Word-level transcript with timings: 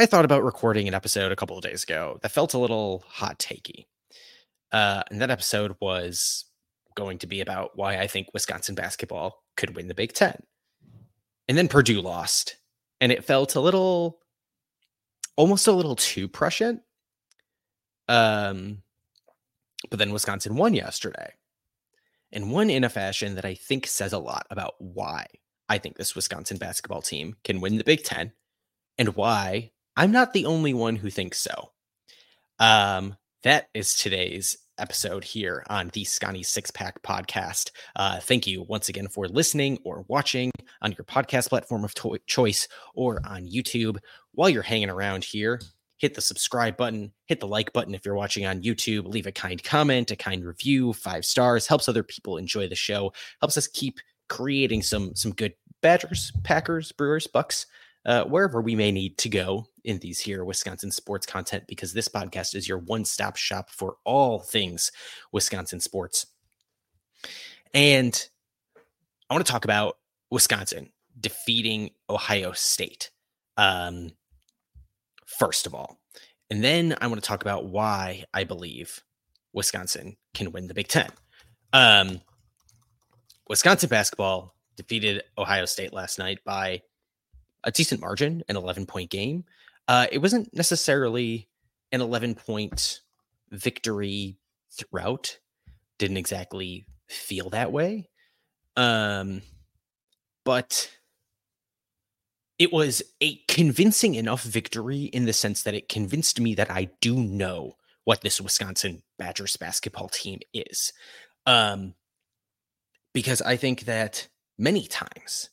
I 0.00 0.06
thought 0.06 0.24
about 0.24 0.44
recording 0.44 0.86
an 0.86 0.94
episode 0.94 1.32
a 1.32 1.36
couple 1.36 1.56
of 1.56 1.64
days 1.64 1.82
ago 1.82 2.20
that 2.22 2.30
felt 2.30 2.54
a 2.54 2.58
little 2.58 3.04
hot 3.08 3.40
takey. 3.40 3.86
Uh, 4.70 5.02
and 5.10 5.20
that 5.20 5.30
episode 5.32 5.74
was 5.80 6.44
going 6.94 7.18
to 7.18 7.26
be 7.26 7.40
about 7.40 7.76
why 7.76 7.98
I 7.98 8.06
think 8.06 8.28
Wisconsin 8.32 8.76
basketball 8.76 9.42
could 9.56 9.74
win 9.74 9.88
the 9.88 9.94
Big 9.94 10.12
Ten. 10.12 10.40
And 11.48 11.58
then 11.58 11.66
Purdue 11.66 12.00
lost, 12.00 12.58
and 13.00 13.10
it 13.10 13.24
felt 13.24 13.56
a 13.56 13.60
little, 13.60 14.20
almost 15.34 15.66
a 15.66 15.72
little 15.72 15.96
too 15.96 16.28
prescient. 16.28 16.82
Um, 18.06 18.82
but 19.90 19.98
then 19.98 20.12
Wisconsin 20.12 20.54
won 20.54 20.74
yesterday, 20.74 21.32
and 22.30 22.52
won 22.52 22.70
in 22.70 22.84
a 22.84 22.88
fashion 22.88 23.34
that 23.34 23.44
I 23.44 23.54
think 23.54 23.88
says 23.88 24.12
a 24.12 24.18
lot 24.18 24.46
about 24.48 24.74
why 24.78 25.26
I 25.68 25.78
think 25.78 25.96
this 25.96 26.14
Wisconsin 26.14 26.56
basketball 26.56 27.02
team 27.02 27.34
can 27.42 27.60
win 27.60 27.78
the 27.78 27.84
Big 27.84 28.04
Ten, 28.04 28.30
and 28.96 29.16
why 29.16 29.72
I'm 29.98 30.12
not 30.12 30.32
the 30.32 30.46
only 30.46 30.74
one 30.74 30.94
who 30.94 31.10
thinks 31.10 31.40
so. 31.40 31.72
Um, 32.60 33.16
that 33.42 33.66
is 33.74 33.96
today's 33.96 34.56
episode 34.78 35.24
here 35.24 35.64
on 35.68 35.88
the 35.88 36.04
Sconnie 36.04 36.44
Six 36.44 36.70
Pack 36.70 37.02
podcast. 37.02 37.72
Uh, 37.96 38.20
thank 38.20 38.46
you 38.46 38.62
once 38.62 38.88
again 38.88 39.08
for 39.08 39.26
listening 39.26 39.76
or 39.82 40.04
watching 40.06 40.52
on 40.82 40.92
your 40.92 41.04
podcast 41.04 41.48
platform 41.48 41.82
of 41.84 41.94
to- 41.94 42.16
choice 42.28 42.68
or 42.94 43.20
on 43.26 43.48
YouTube. 43.48 43.98
While 44.34 44.48
you're 44.48 44.62
hanging 44.62 44.88
around 44.88 45.24
here, 45.24 45.60
hit 45.96 46.14
the 46.14 46.20
subscribe 46.20 46.76
button, 46.76 47.12
hit 47.26 47.40
the 47.40 47.48
like 47.48 47.72
button 47.72 47.92
if 47.92 48.06
you're 48.06 48.14
watching 48.14 48.46
on 48.46 48.62
YouTube, 48.62 49.04
leave 49.04 49.26
a 49.26 49.32
kind 49.32 49.60
comment, 49.64 50.12
a 50.12 50.16
kind 50.16 50.44
review, 50.44 50.92
five 50.92 51.24
stars, 51.24 51.66
helps 51.66 51.88
other 51.88 52.04
people 52.04 52.36
enjoy 52.36 52.68
the 52.68 52.76
show, 52.76 53.12
helps 53.40 53.58
us 53.58 53.66
keep 53.66 53.98
creating 54.28 54.80
some 54.80 55.16
some 55.16 55.32
good 55.32 55.54
Badgers, 55.82 56.30
Packers, 56.44 56.92
Brewers, 56.92 57.26
Bucks 57.26 57.66
uh, 58.08 58.24
wherever 58.24 58.62
we 58.62 58.74
may 58.74 58.90
need 58.90 59.18
to 59.18 59.28
go 59.28 59.66
in 59.84 59.98
these 59.98 60.18
here 60.18 60.42
Wisconsin 60.42 60.90
sports 60.90 61.26
content, 61.26 61.64
because 61.68 61.92
this 61.92 62.08
podcast 62.08 62.54
is 62.54 62.66
your 62.66 62.78
one 62.78 63.04
stop 63.04 63.36
shop 63.36 63.68
for 63.68 63.96
all 64.04 64.40
things 64.40 64.90
Wisconsin 65.30 65.78
sports. 65.78 66.26
And 67.74 68.28
I 69.28 69.34
want 69.34 69.44
to 69.46 69.52
talk 69.52 69.66
about 69.66 69.98
Wisconsin 70.30 70.90
defeating 71.20 71.90
Ohio 72.08 72.52
State. 72.52 73.10
Um, 73.58 74.12
first 75.26 75.66
of 75.66 75.74
all, 75.74 76.00
and 76.48 76.64
then 76.64 76.96
I 77.02 77.08
want 77.08 77.22
to 77.22 77.28
talk 77.28 77.42
about 77.42 77.66
why 77.66 78.24
I 78.32 78.44
believe 78.44 79.04
Wisconsin 79.52 80.16
can 80.32 80.50
win 80.50 80.66
the 80.66 80.72
Big 80.72 80.88
Ten. 80.88 81.10
Um, 81.74 82.22
Wisconsin 83.50 83.90
basketball 83.90 84.54
defeated 84.76 85.24
Ohio 85.36 85.66
State 85.66 85.92
last 85.92 86.18
night 86.18 86.38
by 86.46 86.80
a 87.68 87.70
decent 87.70 88.00
margin, 88.00 88.42
an 88.48 88.56
11 88.56 88.86
point 88.86 89.10
game. 89.10 89.44
Uh, 89.86 90.06
it 90.10 90.18
wasn't 90.18 90.52
necessarily 90.54 91.48
an 91.92 92.00
11 92.00 92.34
point 92.34 93.00
victory 93.50 94.38
throughout. 94.72 95.38
Didn't 95.98 96.16
exactly 96.16 96.86
feel 97.08 97.50
that 97.50 97.70
way. 97.70 98.08
Um, 98.76 99.42
but 100.44 100.90
it 102.58 102.72
was 102.72 103.02
a 103.20 103.36
convincing 103.48 104.14
enough 104.14 104.42
victory 104.42 105.02
in 105.02 105.26
the 105.26 105.32
sense 105.34 105.62
that 105.62 105.74
it 105.74 105.90
convinced 105.90 106.40
me 106.40 106.54
that 106.54 106.70
I 106.70 106.88
do 107.02 107.16
know 107.16 107.76
what 108.04 108.22
this 108.22 108.40
Wisconsin 108.40 109.02
Badgers 109.18 109.56
basketball 109.58 110.08
team 110.08 110.40
is. 110.54 110.94
Um, 111.44 111.94
because 113.12 113.42
I 113.42 113.56
think 113.56 113.82
that 113.82 114.28
many 114.58 114.86
times 114.86 115.50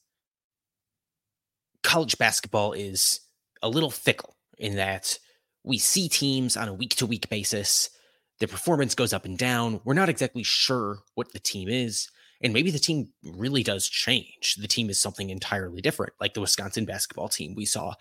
college 1.85 2.17
basketball 2.17 2.73
is 2.73 3.21
a 3.61 3.69
little 3.69 3.91
fickle 3.91 4.35
in 4.57 4.75
that 4.75 5.17
we 5.63 5.77
see 5.77 6.09
teams 6.09 6.57
on 6.57 6.67
a 6.67 6.73
week 6.73 6.95
to 6.95 7.05
week 7.05 7.29
basis. 7.29 7.89
Their 8.39 8.47
performance 8.47 8.95
goes 8.95 9.13
up 9.13 9.23
and 9.23 9.37
down. 9.37 9.79
We're 9.85 9.93
not 9.93 10.09
exactly 10.09 10.43
sure 10.43 10.99
what 11.13 11.31
the 11.31 11.39
team 11.39 11.69
is. 11.69 12.09
And 12.41 12.53
maybe 12.53 12.71
the 12.71 12.79
team 12.79 13.09
really 13.23 13.63
does 13.63 13.87
change. 13.87 14.55
The 14.59 14.67
team 14.67 14.89
is 14.89 14.99
something 14.99 15.29
entirely 15.29 15.79
different, 15.79 16.13
like 16.19 16.33
the 16.33 16.41
Wisconsin 16.41 16.85
basketball 16.85 17.29
team 17.29 17.55
we 17.55 17.65
saw 17.65 17.93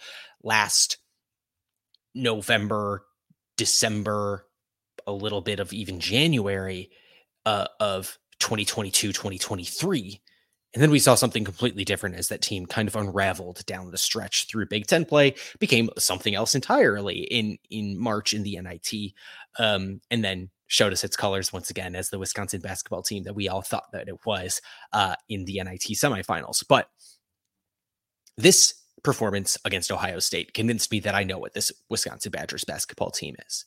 last 0.42 0.96
November, 2.14 3.04
December, 3.56 4.46
a 5.06 5.12
little 5.12 5.40
bit 5.40 5.60
of 5.60 5.72
even 5.72 6.00
January 6.00 6.90
uh, 7.46 7.68
of 7.78 8.18
2022, 8.40 9.12
2023 9.12 10.20
and 10.74 10.82
then 10.82 10.90
we 10.90 10.98
saw 10.98 11.14
something 11.14 11.44
completely 11.44 11.84
different 11.84 12.16
as 12.16 12.28
that 12.28 12.42
team 12.42 12.66
kind 12.66 12.88
of 12.88 12.96
unraveled 12.96 13.64
down 13.64 13.92
the 13.92 13.98
stretch 13.98 14.46
through 14.48 14.66
Big 14.66 14.88
Ten 14.88 15.04
play, 15.04 15.34
became 15.60 15.88
something 15.96 16.34
else 16.34 16.54
entirely 16.54 17.20
in 17.20 17.58
in 17.70 17.96
March 17.96 18.34
in 18.34 18.42
the 18.42 18.58
NIT, 18.60 19.12
um, 19.58 20.00
and 20.10 20.24
then 20.24 20.50
showed 20.66 20.92
us 20.92 21.04
its 21.04 21.16
colors 21.16 21.52
once 21.52 21.70
again 21.70 21.94
as 21.94 22.10
the 22.10 22.18
Wisconsin 22.18 22.60
basketball 22.60 23.02
team 23.02 23.22
that 23.22 23.34
we 23.34 23.48
all 23.48 23.62
thought 23.62 23.92
that 23.92 24.08
it 24.08 24.26
was 24.26 24.60
uh, 24.92 25.14
in 25.28 25.44
the 25.44 25.62
NIT 25.62 25.82
semifinals. 25.92 26.64
But 26.68 26.88
this 28.36 28.74
performance 29.04 29.56
against 29.64 29.92
Ohio 29.92 30.18
State 30.18 30.54
convinced 30.54 30.90
me 30.90 30.98
that 31.00 31.14
I 31.14 31.22
know 31.22 31.38
what 31.38 31.54
this 31.54 31.70
Wisconsin 31.88 32.32
Badgers 32.32 32.64
basketball 32.64 33.10
team 33.10 33.36
is. 33.46 33.64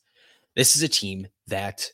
This 0.57 0.75
is 0.75 0.83
a 0.83 0.89
team 0.89 1.27
that 1.45 1.89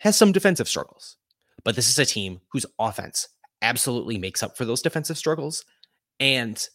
has 0.00 0.16
some 0.16 0.30
defensive 0.30 0.68
struggles, 0.68 1.16
but 1.64 1.74
this 1.74 1.88
is 1.88 1.98
a 1.98 2.04
team 2.04 2.40
whose 2.52 2.66
offense 2.78 3.28
absolutely 3.62 4.18
makes 4.18 4.42
up 4.42 4.56
for 4.56 4.64
those 4.64 4.82
defensive 4.82 5.18
struggles. 5.18 5.64
And 6.20 6.66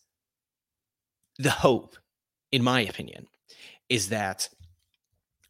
the 1.37 1.51
hope, 1.51 1.95
in 2.51 2.63
my 2.63 2.81
opinion, 2.81 3.27
is 3.89 4.09
that 4.09 4.49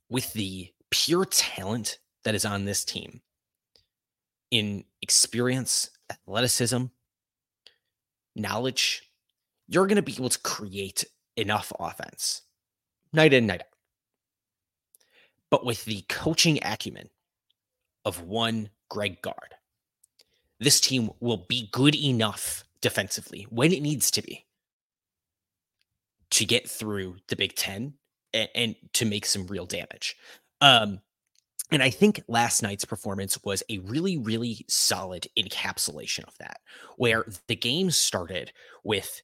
with 0.09 0.34
the 0.34 0.72
pure 0.89 1.25
talent 1.25 2.00
that 2.23 2.35
is 2.35 2.45
on 2.45 2.66
this 2.66 2.84
team 2.84 3.22
in 4.51 4.84
experience, 5.01 5.89
athleticism, 6.12 6.85
knowledge, 8.35 9.03
you're 9.68 9.88
going 9.88 9.97
to 9.97 10.01
be 10.01 10.13
able 10.13 10.29
to 10.29 10.39
create 10.39 11.06
enough 11.38 11.72
offense 11.79 12.41
night 13.13 13.34
in, 13.34 13.47
night 13.47 13.62
out. 13.62 13.68
But 15.50 15.66
with 15.66 15.85
the 15.85 16.03
coaching 16.09 16.59
acumen 16.63 17.09
of 18.06 18.22
one 18.22 18.69
Greg 18.89 19.22
Gard, 19.22 19.56
this 20.59 20.79
team 20.81 21.09
will 21.19 21.45
be 21.47 21.69
good 21.71 21.95
enough 21.95 22.63
defensively 22.81 23.47
when 23.49 23.71
it 23.71 23.81
needs 23.81 24.11
to 24.11 24.21
be 24.21 24.45
to 26.31 26.45
get 26.45 26.69
through 26.69 27.15
the 27.27 27.35
Big 27.35 27.55
Ten 27.55 27.93
and, 28.33 28.49
and 28.55 28.75
to 28.93 29.05
make 29.05 29.25
some 29.25 29.47
real 29.47 29.65
damage. 29.65 30.15
Um, 30.61 30.99
and 31.71 31.83
I 31.83 31.89
think 31.89 32.21
last 32.27 32.63
night's 32.63 32.85
performance 32.85 33.41
was 33.43 33.63
a 33.69 33.79
really, 33.79 34.17
really 34.17 34.65
solid 34.67 35.27
encapsulation 35.37 36.27
of 36.27 36.37
that, 36.39 36.59
where 36.97 37.25
the 37.47 37.55
game 37.55 37.91
started 37.91 38.51
with 38.83 39.21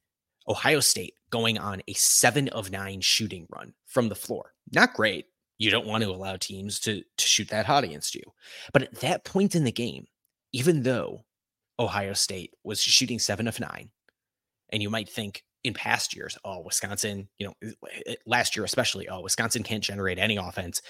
Ohio 0.48 0.80
State 0.80 1.14
going 1.30 1.58
on 1.58 1.82
a 1.88 1.92
seven 1.94 2.48
of 2.50 2.70
nine 2.70 3.00
shooting 3.00 3.46
run 3.50 3.74
from 3.86 4.08
the 4.08 4.14
floor. 4.14 4.52
Not 4.72 4.94
great. 4.94 5.26
You 5.58 5.70
don't 5.70 5.86
want 5.86 6.04
to 6.04 6.10
allow 6.10 6.36
teams 6.36 6.78
to, 6.80 7.02
to 7.16 7.26
shoot 7.26 7.48
that 7.48 7.66
hot 7.66 7.82
against 7.82 8.14
you. 8.14 8.22
But 8.72 8.82
at 8.82 9.00
that 9.00 9.24
point 9.24 9.54
in 9.54 9.64
the 9.64 9.72
game, 9.72 10.06
even 10.52 10.82
though 10.82 11.24
Ohio 11.78 12.12
State 12.12 12.52
was 12.64 12.80
shooting 12.80 13.18
seven 13.18 13.46
of 13.48 13.60
nine, 13.60 13.90
and 14.70 14.82
you 14.82 14.90
might 14.90 15.08
think 15.08 15.44
in 15.64 15.74
past 15.74 16.14
years, 16.14 16.38
oh, 16.44 16.60
Wisconsin, 16.60 17.28
you 17.38 17.46
know, 17.46 17.70
last 18.24 18.56
year 18.56 18.64
especially, 18.64 19.08
oh, 19.08 19.20
Wisconsin 19.20 19.62
can't 19.62 19.82
generate 19.82 20.18
any 20.18 20.36
offense. 20.36 20.80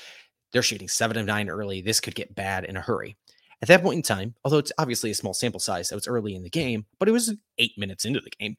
They're 0.52 0.62
shooting 0.62 0.88
seven 0.88 1.16
of 1.16 1.26
nine 1.26 1.48
early. 1.48 1.80
This 1.80 1.98
could 1.98 2.14
get 2.14 2.34
bad 2.34 2.64
in 2.64 2.76
a 2.76 2.80
hurry. 2.80 3.16
At 3.62 3.68
that 3.68 3.82
point 3.82 3.96
in 3.96 4.02
time, 4.02 4.34
although 4.44 4.58
it's 4.58 4.72
obviously 4.78 5.10
a 5.10 5.14
small 5.14 5.32
sample 5.32 5.60
size, 5.60 5.88
so 5.88 5.96
it's 5.96 6.06
early 6.06 6.34
in 6.34 6.42
the 6.42 6.50
game, 6.50 6.84
but 6.98 7.08
it 7.08 7.12
was 7.12 7.34
eight 7.58 7.72
minutes 7.78 8.04
into 8.04 8.20
the 8.20 8.30
game. 8.38 8.56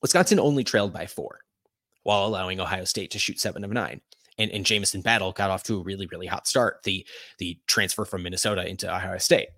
Wisconsin 0.00 0.40
only 0.40 0.64
trailed 0.64 0.92
by 0.92 1.06
four 1.06 1.40
while 2.04 2.26
allowing 2.26 2.58
Ohio 2.58 2.84
State 2.84 3.10
to 3.10 3.18
shoot 3.18 3.38
seven 3.38 3.64
of 3.64 3.70
nine. 3.70 4.00
And, 4.38 4.50
and 4.52 4.64
Jamison 4.64 5.02
Battle 5.02 5.32
got 5.32 5.50
off 5.50 5.64
to 5.64 5.80
a 5.80 5.82
really, 5.82 6.06
really 6.06 6.26
hot 6.26 6.46
start. 6.46 6.82
The 6.84 7.06
the 7.38 7.58
transfer 7.66 8.04
from 8.04 8.22
Minnesota 8.22 8.66
into 8.66 8.88
Ohio 8.92 9.18
State. 9.18 9.48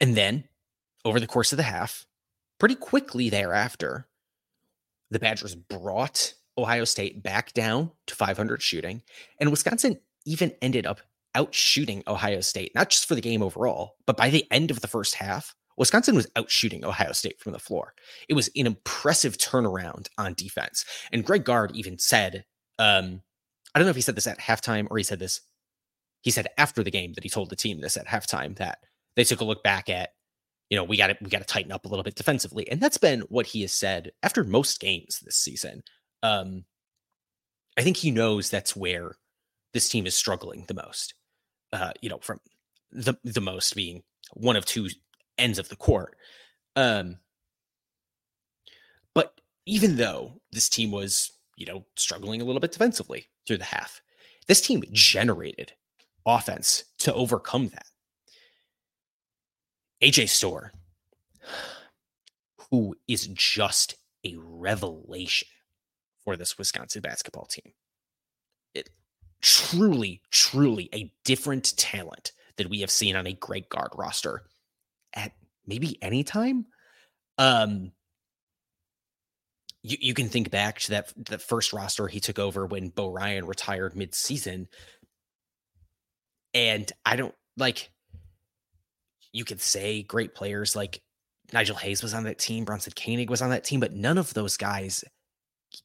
And 0.00 0.16
then 0.16 0.44
over 1.04 1.20
the 1.20 1.26
course 1.26 1.52
of 1.52 1.56
the 1.56 1.62
half, 1.62 2.06
pretty 2.58 2.74
quickly 2.74 3.30
thereafter, 3.30 4.08
the 5.10 5.18
Badgers 5.18 5.54
brought 5.54 6.34
Ohio 6.58 6.84
State 6.84 7.22
back 7.22 7.52
down 7.52 7.90
to 8.06 8.14
500 8.14 8.62
shooting, 8.62 9.02
and 9.40 9.50
Wisconsin 9.50 10.00
even 10.24 10.52
ended 10.60 10.86
up 10.86 11.00
out 11.34 11.54
shooting 11.54 12.02
Ohio 12.08 12.40
State, 12.40 12.74
not 12.74 12.90
just 12.90 13.06
for 13.06 13.14
the 13.14 13.20
game 13.20 13.42
overall, 13.42 13.96
but 14.06 14.16
by 14.16 14.30
the 14.30 14.46
end 14.50 14.70
of 14.70 14.80
the 14.80 14.88
first 14.88 15.14
half, 15.14 15.54
Wisconsin 15.76 16.14
was 16.14 16.26
out 16.36 16.50
shooting 16.50 16.84
Ohio 16.84 17.12
State 17.12 17.38
from 17.38 17.52
the 17.52 17.58
floor. 17.58 17.92
It 18.28 18.34
was 18.34 18.48
an 18.56 18.66
impressive 18.66 19.36
turnaround 19.36 20.08
on 20.16 20.34
defense. 20.34 20.84
And 21.12 21.24
Greg 21.24 21.44
Gard 21.44 21.72
even 21.74 21.98
said, 21.98 22.46
um, 22.78 23.20
I 23.74 23.78
don't 23.78 23.86
know 23.86 23.90
if 23.90 23.96
he 23.96 24.02
said 24.02 24.16
this 24.16 24.26
at 24.26 24.40
halftime 24.40 24.86
or 24.90 24.96
he 24.96 25.04
said 25.04 25.18
this, 25.18 25.42
he 26.22 26.30
said 26.30 26.48
after 26.56 26.82
the 26.82 26.90
game 26.90 27.12
that 27.12 27.24
he 27.24 27.30
told 27.30 27.50
the 27.50 27.56
team 27.56 27.80
this 27.80 27.98
at 27.98 28.06
halftime 28.06 28.56
that 28.56 28.78
they 29.16 29.24
took 29.24 29.40
a 29.40 29.44
look 29.44 29.62
back 29.62 29.88
at, 29.88 30.10
you 30.70 30.76
know, 30.76 30.84
we 30.84 30.96
got 30.96 31.08
to 31.08 31.16
we 31.20 31.30
got 31.30 31.38
to 31.38 31.44
tighten 31.44 31.72
up 31.72 31.84
a 31.84 31.88
little 31.88 32.04
bit 32.04 32.14
defensively, 32.14 32.68
and 32.70 32.80
that's 32.80 32.98
been 32.98 33.20
what 33.28 33.46
he 33.46 33.62
has 33.62 33.72
said 33.72 34.12
after 34.22 34.44
most 34.44 34.80
games 34.80 35.20
this 35.20 35.36
season. 35.36 35.82
Um, 36.22 36.64
I 37.76 37.82
think 37.82 37.96
he 37.96 38.10
knows 38.10 38.50
that's 38.50 38.74
where 38.76 39.16
this 39.72 39.88
team 39.88 40.06
is 40.06 40.16
struggling 40.16 40.64
the 40.66 40.74
most. 40.74 41.14
Uh, 41.72 41.92
you 42.00 42.08
know, 42.08 42.18
from 42.18 42.40
the 42.90 43.14
the 43.24 43.40
most 43.40 43.74
being 43.74 44.02
one 44.34 44.56
of 44.56 44.64
two 44.64 44.88
ends 45.38 45.58
of 45.58 45.68
the 45.68 45.76
court. 45.76 46.16
Um, 46.74 47.18
but 49.14 49.40
even 49.66 49.96
though 49.96 50.40
this 50.52 50.68
team 50.68 50.90
was, 50.90 51.32
you 51.56 51.66
know, 51.66 51.84
struggling 51.96 52.40
a 52.40 52.44
little 52.44 52.60
bit 52.60 52.72
defensively 52.72 53.28
through 53.46 53.58
the 53.58 53.64
half, 53.64 54.00
this 54.46 54.60
team 54.60 54.82
generated 54.92 55.72
offense 56.26 56.84
to 56.98 57.14
overcome 57.14 57.68
that. 57.68 57.86
AJ 60.02 60.28
Storr, 60.28 60.72
who 62.70 62.96
is 63.08 63.26
just 63.28 63.96
a 64.24 64.34
revelation 64.38 65.48
for 66.24 66.36
this 66.36 66.58
Wisconsin 66.58 67.00
basketball 67.00 67.46
team. 67.46 67.72
It 68.74 68.90
truly, 69.40 70.20
truly 70.30 70.88
a 70.92 71.12
different 71.24 71.76
talent 71.76 72.32
that 72.56 72.68
we 72.68 72.80
have 72.80 72.90
seen 72.90 73.16
on 73.16 73.26
a 73.26 73.32
Greg 73.32 73.68
Gard 73.68 73.90
roster 73.94 74.42
at 75.14 75.32
maybe 75.66 76.02
any 76.02 76.24
time. 76.24 76.66
Um, 77.38 77.92
you, 79.82 79.96
you 80.00 80.14
can 80.14 80.28
think 80.28 80.50
back 80.50 80.80
to 80.80 80.90
that 80.90 81.12
the 81.16 81.38
first 81.38 81.72
roster 81.72 82.08
he 82.08 82.20
took 82.20 82.38
over 82.38 82.66
when 82.66 82.88
Bo 82.88 83.08
Ryan 83.08 83.46
retired 83.46 83.96
mid-season. 83.96 84.68
And 86.52 86.90
I 87.04 87.16
don't 87.16 87.34
like 87.56 87.90
you 89.36 89.44
could 89.44 89.60
say 89.60 90.02
great 90.02 90.34
players 90.34 90.74
like 90.74 91.02
Nigel 91.52 91.76
Hayes 91.76 92.02
was 92.02 92.14
on 92.14 92.24
that 92.24 92.38
team, 92.38 92.64
Bronson 92.64 92.94
Koenig 92.96 93.30
was 93.30 93.42
on 93.42 93.50
that 93.50 93.64
team, 93.64 93.80
but 93.80 93.92
none 93.92 94.18
of 94.18 94.32
those 94.34 94.56
guys 94.56 95.04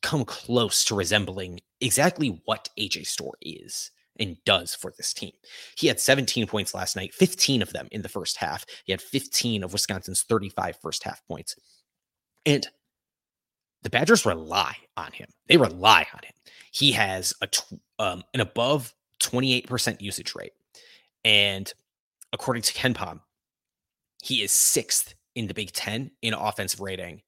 come 0.01 0.23
close 0.23 0.85
to 0.85 0.95
resembling 0.95 1.59
exactly 1.81 2.41
what 2.45 2.69
AJ 2.79 3.05
Storr 3.07 3.33
is 3.41 3.91
and 4.19 4.37
does 4.45 4.73
for 4.73 4.93
this 4.95 5.13
team. 5.13 5.33
He 5.75 5.87
had 5.87 5.99
17 5.99 6.47
points 6.47 6.73
last 6.73 6.95
night, 6.95 7.13
15 7.13 7.61
of 7.61 7.73
them 7.73 7.87
in 7.91 8.01
the 8.01 8.09
first 8.09 8.37
half. 8.37 8.65
He 8.85 8.93
had 8.93 9.01
15 9.01 9.63
of 9.63 9.73
Wisconsin's 9.73 10.23
35 10.23 10.77
first 10.81 11.03
half 11.03 11.21
points. 11.27 11.55
And 12.45 12.67
the 13.83 13.89
Badgers 13.89 14.25
rely 14.25 14.75
on 14.95 15.11
him. 15.11 15.27
They 15.47 15.57
rely 15.57 16.05
on 16.13 16.21
him. 16.23 16.33
He 16.71 16.91
has 16.93 17.33
a 17.41 17.49
um, 17.99 18.23
an 18.33 18.39
above 18.39 18.93
28% 19.21 20.01
usage 20.01 20.35
rate. 20.35 20.53
And 21.25 21.71
according 22.33 22.63
to 22.63 22.73
KenPom, 22.73 23.19
he 24.21 24.43
is 24.43 24.51
sixth 24.51 25.15
in 25.35 25.47
the 25.47 25.53
Big 25.53 25.71
Ten 25.71 26.11
in 26.21 26.33
offensive 26.33 26.79
rating 26.79 27.21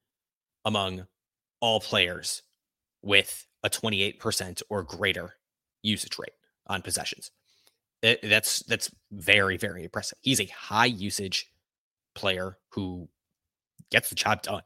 among 0.66 1.08
all 1.60 1.80
players 1.80 2.44
with 3.02 3.48
a 3.64 3.70
28% 3.70 4.62
or 4.70 4.84
greater 4.84 5.36
usage 5.82 6.18
rate 6.20 6.34
on 6.68 6.82
possessions. 6.82 7.32
It, 8.02 8.20
that's 8.22 8.60
that's 8.64 8.92
very 9.12 9.56
very 9.56 9.84
impressive. 9.84 10.18
He's 10.22 10.42
a 10.42 10.46
high 10.46 10.88
usage 10.88 11.50
player 12.16 12.58
who 12.70 13.08
gets 13.92 14.10
the 14.10 14.16
job 14.16 14.42
done 14.42 14.64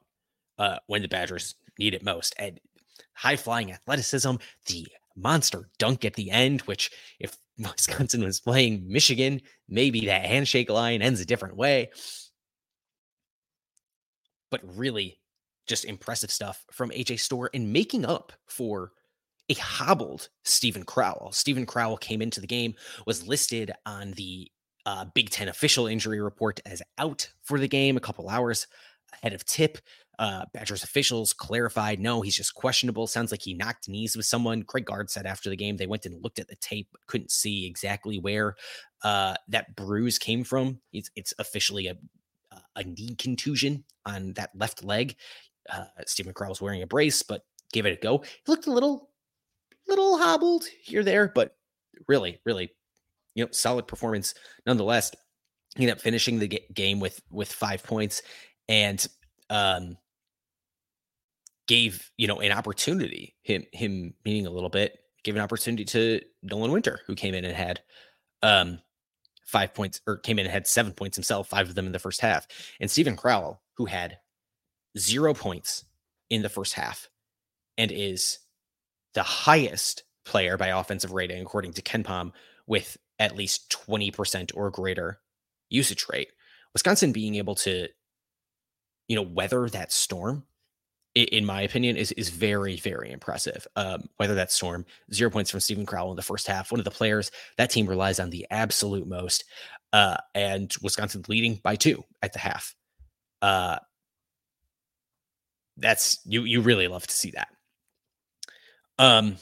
uh, 0.57 0.77
when 0.87 1.03
the 1.03 1.07
Badgers 1.07 1.55
need 1.77 1.93
it 1.93 2.03
most. 2.03 2.33
And 2.39 2.59
high 3.13 3.35
flying 3.35 3.71
athleticism, 3.71 4.35
the 4.65 4.87
monster 5.15 5.69
dunk 5.77 6.03
at 6.03 6.15
the 6.15 6.31
end, 6.31 6.61
which 6.61 6.91
if 7.19 7.37
Wisconsin 7.71 8.23
was 8.23 8.39
playing 8.39 8.87
Michigan, 8.87 9.41
maybe 9.67 10.05
that 10.05 10.25
handshake 10.25 10.69
line 10.69 11.01
ends 11.01 11.21
a 11.21 11.25
different 11.25 11.55
way. 11.55 11.89
But 14.49 14.61
really, 14.63 15.19
just 15.67 15.85
impressive 15.85 16.31
stuff 16.31 16.63
from 16.71 16.91
AJ 16.91 17.19
Storr 17.19 17.49
and 17.53 17.73
making 17.73 18.05
up 18.05 18.31
for 18.47 18.91
a 19.49 19.53
hobbled 19.55 20.29
Steven 20.43 20.83
Crowl. 20.83 21.31
Steven 21.31 21.65
Crowl 21.65 21.97
came 21.97 22.21
into 22.21 22.41
the 22.41 22.47
game, 22.47 22.73
was 23.05 23.27
listed 23.27 23.71
on 23.85 24.11
the 24.11 24.49
uh, 24.85 25.05
Big 25.13 25.29
Ten 25.29 25.49
official 25.49 25.87
injury 25.87 26.21
report 26.21 26.59
as 26.65 26.81
out 26.97 27.29
for 27.43 27.59
the 27.59 27.67
game 27.67 27.97
a 27.97 28.01
couple 28.01 28.29
hours 28.29 28.67
ahead 29.13 29.33
of 29.33 29.45
tip. 29.45 29.77
Uh, 30.19 30.45
Badgers 30.53 30.83
officials 30.83 31.31
clarified, 31.31 31.99
no, 31.99 32.21
he's 32.21 32.35
just 32.35 32.55
questionable. 32.55 33.05
Sounds 33.05 33.31
like 33.31 33.41
he 33.41 33.53
knocked 33.53 33.87
knees 33.87 34.15
with 34.15 34.25
someone. 34.25 34.61
Greg 34.61 34.85
Gard 34.85 35.09
said 35.09 35.25
after 35.25 35.49
the 35.49 35.55
game 35.55 35.77
they 35.77 35.87
went 35.87 36.05
and 36.05 36.23
looked 36.23 36.39
at 36.39 36.47
the 36.47 36.55
tape, 36.55 36.87
but 36.91 37.05
couldn't 37.05 37.31
see 37.31 37.67
exactly 37.67 38.17
where 38.17 38.55
uh, 39.03 39.35
that 39.47 39.75
bruise 39.75 40.17
came 40.17 40.43
from. 40.43 40.79
It's, 40.91 41.11
it's 41.15 41.33
officially 41.37 41.87
a 41.87 41.95
a 42.75 42.83
knee 42.83 43.15
contusion 43.15 43.83
on 44.05 44.33
that 44.33 44.51
left 44.55 44.83
leg. 44.83 45.15
Uh, 45.69 45.85
Steven 46.05 46.33
Crowl 46.33 46.49
was 46.49 46.61
wearing 46.61 46.83
a 46.83 46.87
brace, 46.87 47.21
but 47.23 47.43
gave 47.73 47.85
it 47.85 47.97
a 47.97 48.01
go. 48.01 48.19
He 48.19 48.51
looked 48.51 48.67
a 48.67 48.71
little, 48.71 49.09
little 49.87 50.17
hobbled 50.17 50.65
here 50.81 51.03
there, 51.03 51.31
but 51.33 51.55
really, 52.07 52.39
really, 52.45 52.71
you 53.35 53.43
know, 53.43 53.49
solid 53.51 53.87
performance 53.87 54.33
nonetheless. 54.65 55.11
He 55.75 55.83
ended 55.83 55.97
up 55.97 56.01
finishing 56.01 56.39
the 56.39 56.61
game 56.73 56.99
with 56.99 57.21
with 57.29 57.51
five 57.51 57.83
points 57.83 58.21
and 58.69 59.05
um, 59.49 59.97
gave 61.67 62.11
you 62.17 62.27
know 62.27 62.39
an 62.39 62.51
opportunity 62.51 63.35
him 63.43 63.63
him 63.73 64.13
meaning 64.23 64.47
a 64.47 64.51
little 64.51 64.69
bit 64.69 64.99
gave 65.23 65.35
an 65.35 65.41
opportunity 65.41 65.83
to 65.83 66.21
Nolan 66.41 66.71
Winter 66.71 67.01
who 67.05 67.15
came 67.15 67.33
in 67.33 67.43
and 67.45 67.55
had 67.55 67.81
um 68.41 68.79
five 69.47 69.73
points 69.73 70.01
or 70.05 70.17
came 70.17 70.37
in 70.39 70.45
and 70.45 70.53
had 70.53 70.67
seven 70.67 70.91
points 70.91 71.15
himself, 71.15 71.47
five 71.47 71.69
of 71.69 71.75
them 71.75 71.85
in 71.85 71.93
the 71.93 71.99
first 71.99 72.21
half. 72.21 72.47
And 72.79 72.91
Steven 72.91 73.15
Crowl 73.15 73.61
who 73.75 73.85
had 73.85 74.17
zero 74.97 75.33
points 75.33 75.85
in 76.29 76.41
the 76.41 76.49
first 76.49 76.73
half 76.73 77.09
and 77.77 77.91
is 77.91 78.39
the 79.13 79.23
highest 79.23 80.03
player 80.25 80.57
by 80.57 80.67
offensive 80.67 81.13
rating, 81.13 81.41
according 81.41 81.73
to 81.73 81.81
KenPom, 81.81 82.31
with 82.65 82.97
at 83.19 83.35
least 83.35 83.69
20% 83.87 84.51
or 84.55 84.69
greater 84.69 85.19
usage 85.69 86.05
rate. 86.11 86.29
Wisconsin 86.73 87.11
being 87.11 87.35
able 87.35 87.55
to, 87.55 87.87
you 89.07 89.15
know, 89.15 89.21
weather 89.21 89.69
that 89.69 89.91
storm 89.91 90.43
in 91.23 91.45
my 91.45 91.61
opinion, 91.61 91.97
is 91.97 92.11
is 92.13 92.29
very 92.29 92.77
very 92.77 93.11
impressive. 93.11 93.67
Um, 93.75 94.09
whether 94.17 94.35
that 94.35 94.51
storm, 94.51 94.85
zero 95.13 95.29
points 95.29 95.51
from 95.51 95.59
Steven 95.59 95.85
Crowl 95.85 96.11
in 96.11 96.15
the 96.15 96.21
first 96.21 96.47
half, 96.47 96.71
one 96.71 96.79
of 96.79 96.85
the 96.85 96.91
players 96.91 97.31
that 97.57 97.69
team 97.69 97.87
relies 97.87 98.19
on 98.19 98.29
the 98.29 98.45
absolute 98.51 99.07
most, 99.07 99.45
uh, 99.93 100.17
and 100.35 100.73
Wisconsin 100.81 101.23
leading 101.27 101.55
by 101.63 101.75
two 101.75 102.03
at 102.21 102.33
the 102.33 102.39
half. 102.39 102.75
Uh, 103.41 103.77
that's 105.77 106.19
you 106.25 106.43
you 106.43 106.61
really 106.61 106.87
love 106.87 107.05
to 107.07 107.13
see 107.13 107.31
that. 107.31 107.49
Um, 108.99 109.37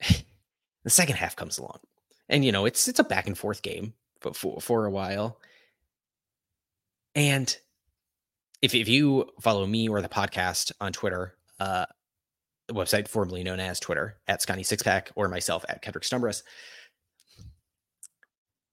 the 0.84 0.90
second 0.90 1.16
half 1.16 1.36
comes 1.36 1.58
along, 1.58 1.78
and 2.28 2.44
you 2.44 2.52
know 2.52 2.66
it's 2.66 2.88
it's 2.88 2.98
a 2.98 3.04
back 3.04 3.26
and 3.26 3.36
forth 3.36 3.62
game, 3.62 3.94
but 4.20 4.36
for 4.36 4.60
for 4.60 4.84
a 4.84 4.90
while. 4.90 5.38
And 7.14 7.56
if, 8.62 8.74
if 8.74 8.88
you 8.88 9.30
follow 9.40 9.66
me 9.66 9.88
or 9.88 10.02
the 10.02 10.08
podcast 10.08 10.72
on 10.80 10.92
Twitter, 10.92 11.34
uh, 11.60 11.86
the 12.68 12.74
website 12.74 13.08
formerly 13.08 13.44
known 13.44 13.60
as 13.60 13.78
Twitter 13.78 14.16
at 14.26 14.40
Sconnie 14.40 14.62
Sixpack 14.62 15.08
or 15.14 15.28
myself 15.28 15.64
at 15.68 15.82
Kedrick 15.82 16.02
Stumbris, 16.02 16.42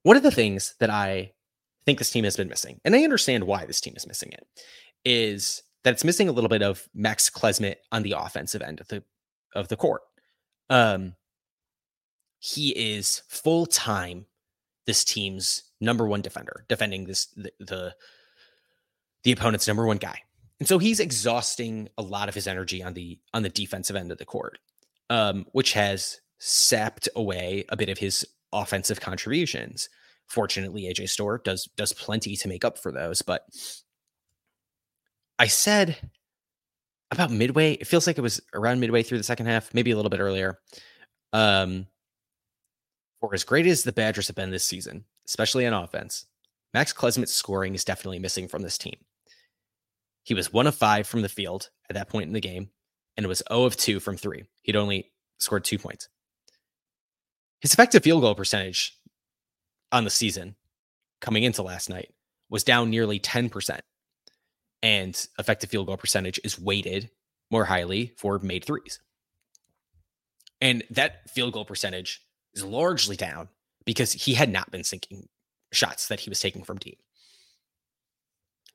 one 0.03 0.17
of 0.17 0.23
the 0.23 0.31
things 0.31 0.75
that 0.79 0.89
I 0.89 1.33
think 1.85 1.99
this 1.99 2.11
team 2.11 2.23
has 2.23 2.37
been 2.37 2.49
missing, 2.49 2.79
and 2.83 2.95
I 2.95 3.03
understand 3.03 3.45
why 3.45 3.65
this 3.65 3.81
team 3.81 3.93
is 3.95 4.07
missing 4.07 4.31
it, 4.31 4.45
is 5.05 5.63
that 5.83 5.93
it's 5.93 6.03
missing 6.03 6.29
a 6.29 6.31
little 6.31 6.49
bit 6.49 6.63
of 6.63 6.87
Max 6.93 7.29
Klesmit 7.29 7.75
on 7.91 8.03
the 8.03 8.15
offensive 8.17 8.61
end 8.61 8.79
of 8.79 8.87
the 8.87 9.03
of 9.55 9.67
the 9.67 9.75
court. 9.75 10.01
Um, 10.69 11.15
he 12.39 12.69
is 12.71 13.21
full 13.29 13.65
time 13.65 14.25
this 14.85 15.03
team's 15.03 15.63
number 15.79 16.07
one 16.07 16.21
defender, 16.21 16.65
defending 16.67 17.05
this 17.05 17.27
the, 17.27 17.51
the 17.59 17.95
the 19.23 19.31
opponent's 19.31 19.67
number 19.67 19.85
one 19.85 19.97
guy. 19.97 20.19
And 20.59 20.67
so 20.67 20.77
he's 20.77 20.99
exhausting 20.99 21.89
a 21.97 22.01
lot 22.01 22.29
of 22.29 22.35
his 22.35 22.47
energy 22.47 22.83
on 22.83 22.93
the 22.93 23.19
on 23.33 23.43
the 23.43 23.49
defensive 23.49 23.95
end 23.95 24.11
of 24.11 24.17
the 24.17 24.25
court, 24.25 24.59
um, 25.09 25.45
which 25.51 25.73
has 25.73 26.21
sapped 26.37 27.09
away 27.15 27.65
a 27.69 27.77
bit 27.77 27.89
of 27.89 27.97
his 27.97 28.25
offensive 28.51 29.01
contributions. 29.01 29.89
Fortunately, 30.27 30.83
AJ 30.83 31.09
Storr 31.09 31.39
does 31.43 31.67
does 31.75 31.93
plenty 31.93 32.35
to 32.37 32.47
make 32.47 32.63
up 32.63 32.77
for 32.77 32.91
those. 32.91 33.21
But 33.21 33.45
I 35.39 35.47
said 35.47 35.97
about 37.11 37.31
midway, 37.31 37.73
it 37.73 37.87
feels 37.87 38.07
like 38.07 38.17
it 38.17 38.21
was 38.21 38.41
around 38.53 38.79
midway 38.79 39.03
through 39.03 39.17
the 39.17 39.23
second 39.23 39.45
half, 39.45 39.73
maybe 39.73 39.91
a 39.91 39.95
little 39.95 40.09
bit 40.09 40.19
earlier. 40.19 40.59
Um, 41.31 41.87
for 43.19 43.33
as 43.33 43.43
great 43.43 43.67
as 43.67 43.83
the 43.83 43.91
Badgers 43.91 44.27
have 44.27 44.35
been 44.35 44.51
this 44.51 44.65
season, 44.65 45.05
especially 45.27 45.65
on 45.65 45.73
offense, 45.73 46.25
Max 46.73 46.91
Klesmit's 46.91 47.33
scoring 47.33 47.75
is 47.75 47.85
definitely 47.85 48.19
missing 48.19 48.47
from 48.47 48.61
this 48.61 48.77
team. 48.77 48.95
He 50.23 50.33
was 50.33 50.53
one 50.53 50.67
of 50.67 50.75
five 50.75 51.05
from 51.07 51.21
the 51.21 51.29
field 51.29 51.69
at 51.89 51.95
that 51.95 52.09
point 52.09 52.27
in 52.27 52.33
the 52.33 52.39
game, 52.41 52.69
and 53.17 53.27
was 53.27 53.43
0 53.49 53.63
of 53.65 53.77
2 53.77 53.99
from 53.99 54.17
three. 54.17 54.43
He'd 54.61 54.75
only 54.75 55.11
scored 55.39 55.65
two 55.65 55.77
points. 55.77 56.07
His 57.59 57.73
effective 57.73 58.03
field 58.03 58.21
goal 58.21 58.35
percentage 58.35 58.97
on 59.91 60.03
the 60.03 60.09
season 60.09 60.55
coming 61.21 61.43
into 61.43 61.61
last 61.61 61.89
night 61.89 62.13
was 62.49 62.63
down 62.63 62.89
nearly 62.89 63.19
10%. 63.19 63.79
and 64.81 65.27
effective 65.39 65.69
field 65.69 65.87
goal 65.87 65.97
percentage 65.97 66.39
is 66.43 66.59
weighted 66.59 67.09
more 67.49 67.65
highly 67.65 68.13
for 68.17 68.37
made 68.39 68.65
threes. 68.65 68.99
And 70.59 70.83
that 70.91 71.29
field 71.29 71.53
goal 71.53 71.65
percentage 71.65 72.21
is 72.53 72.63
largely 72.63 73.15
down 73.15 73.47
because 73.85 74.11
he 74.13 74.33
had 74.33 74.51
not 74.51 74.71
been 74.71 74.83
sinking 74.83 75.27
shots 75.71 76.07
that 76.09 76.19
he 76.19 76.29
was 76.29 76.39
taking 76.39 76.63
from 76.63 76.77
deep. 76.77 76.99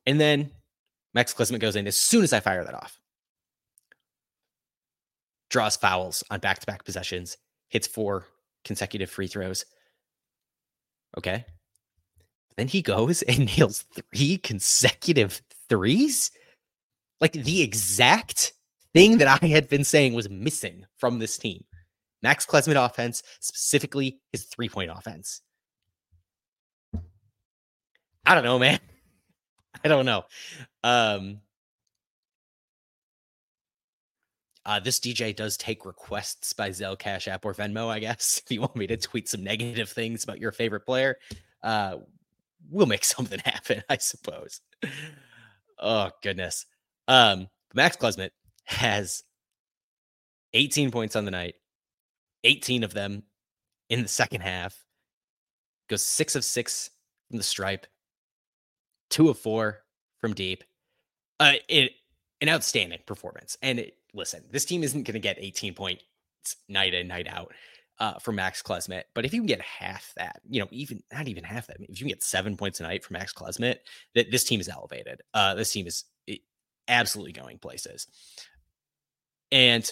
And 0.07 0.21
then 0.21 0.51
Max 1.19 1.35
Klesmit 1.35 1.59
goes 1.59 1.75
in 1.75 1.89
as 1.89 1.97
soon 1.97 2.23
as 2.23 2.33
I 2.33 2.39
fire 2.39 2.63
that 2.63 2.75
off. 2.75 3.01
Draws 5.51 5.75
fouls 5.75 6.23
on 6.31 6.39
back 6.39 6.61
to 6.61 6.67
back 6.67 6.85
possessions, 6.85 7.37
hits 7.71 7.89
four 7.89 8.27
consecutive 8.65 9.11
free 9.11 9.27
throws. 9.27 9.65
Okay. 11.17 11.45
Then 12.57 12.69
he 12.69 12.83
goes 12.83 13.23
and 13.23 13.47
nails 13.59 13.85
three 13.97 14.39
consecutive 14.39 15.43
threes. 15.69 16.31
Like 17.21 17.33
the 17.33 17.63
exact 17.63 18.53
thing 18.95 19.19
that 19.19 19.43
I 19.43 19.45
had 19.45 19.69
been 19.69 19.83
saying 19.83 20.15
was 20.15 20.31
missing 20.31 20.87
from 20.99 21.19
this 21.19 21.37
team. 21.37 21.65
Max 22.23 22.47
Klesmit 22.47 22.77
offense, 22.77 23.25
specifically 23.41 24.21
his 24.31 24.45
three 24.45 24.69
point 24.69 24.93
offense. 24.93 25.43
I 28.25 28.37
don't 28.37 28.45
know, 28.45 28.61
man. 28.61 28.79
I 29.85 29.89
don't 29.89 30.07
know. 30.07 30.25
Um, 30.83 31.41
uh, 34.65 34.81
this 34.81 35.01
DJ 35.01 35.35
does 35.35 35.57
take 35.57 35.87
requests 35.87 36.53
by 36.53 36.71
Zelle, 36.71 36.99
Cash 36.99 37.29
App, 37.29 37.45
or 37.45 37.55
Venmo, 37.55 37.89
I 37.89 38.01
guess. 38.01 38.43
If 38.49 38.53
you 38.53 38.61
want 38.61 38.77
me 38.77 38.87
to 38.87 38.97
tweet 38.97 39.29
some 39.29 39.45
negative 39.45 39.89
things 39.89 40.25
about 40.25 40.41
your 40.41 40.53
favorite 40.53 40.85
player, 40.85 41.17
uh, 41.63 41.97
we'll 42.71 42.87
make 42.87 43.05
something 43.05 43.41
happen, 43.45 43.83
I 43.89 43.97
suppose. 43.99 44.61
Oh, 45.79 46.11
goodness. 46.23 46.67
Um, 47.07 47.49
Max 47.75 47.97
Klesmit 47.97 48.31
has 48.65 49.23
18 50.55 50.91
points 50.91 51.17
on 51.17 51.25
the 51.25 51.31
night, 51.31 51.55
18 52.45 52.85
of 52.85 52.93
them 52.93 53.23
in 53.89 54.03
the 54.03 54.09
second 54.09 54.43
half, 54.43 54.85
goes 55.89 56.05
six 56.05 56.37
of 56.37 56.45
six 56.45 56.91
from 57.29 57.39
the 57.39 57.45
stripe, 57.45 57.87
two 59.11 59.29
of 59.29 59.39
four 59.39 59.81
from 60.21 60.35
deep. 60.35 60.65
Uh, 61.41 61.55
it 61.69 61.93
an 62.41 62.49
outstanding 62.49 63.01
performance. 63.07 63.57
And 63.63 63.79
it, 63.79 63.97
listen, 64.15 64.45
this 64.51 64.65
team 64.65 64.83
isn't 64.83 65.03
going 65.03 65.15
to 65.15 65.21
get 65.21 65.37
18 65.39 65.75
points 65.75 66.05
night 66.69 66.95
in, 66.95 67.09
night 67.09 67.27
out 67.29 67.53
uh, 67.99 68.15
from 68.19 68.37
Max 68.37 68.63
Klesmit, 68.63 69.05
But 69.15 69.25
if 69.25 69.35
you 69.35 69.41
can 69.41 69.47
get 69.47 69.61
half 69.61 70.13
that, 70.17 70.41
you 70.49 70.61
know, 70.61 70.69
even 70.71 71.03
not 71.13 71.27
even 71.27 71.43
half 71.43 71.67
that, 71.67 71.79
if 71.81 72.01
you 72.01 72.05
can 72.05 72.09
get 72.09 72.23
seven 72.23 72.57
points 72.57 72.81
a 72.81 72.85
night 72.85 73.05
from 73.05 73.15
Max 73.15 73.33
Klesmit, 73.33 73.79
that 74.15 74.31
this 74.31 74.45
team 74.45 74.61
is 74.61 74.69
elevated. 74.69 75.21
Uh, 75.35 75.55
this 75.55 75.73
team 75.73 75.87
is 75.87 76.05
absolutely 76.87 77.33
going 77.33 77.59
places. 77.59 78.07
And 79.51 79.91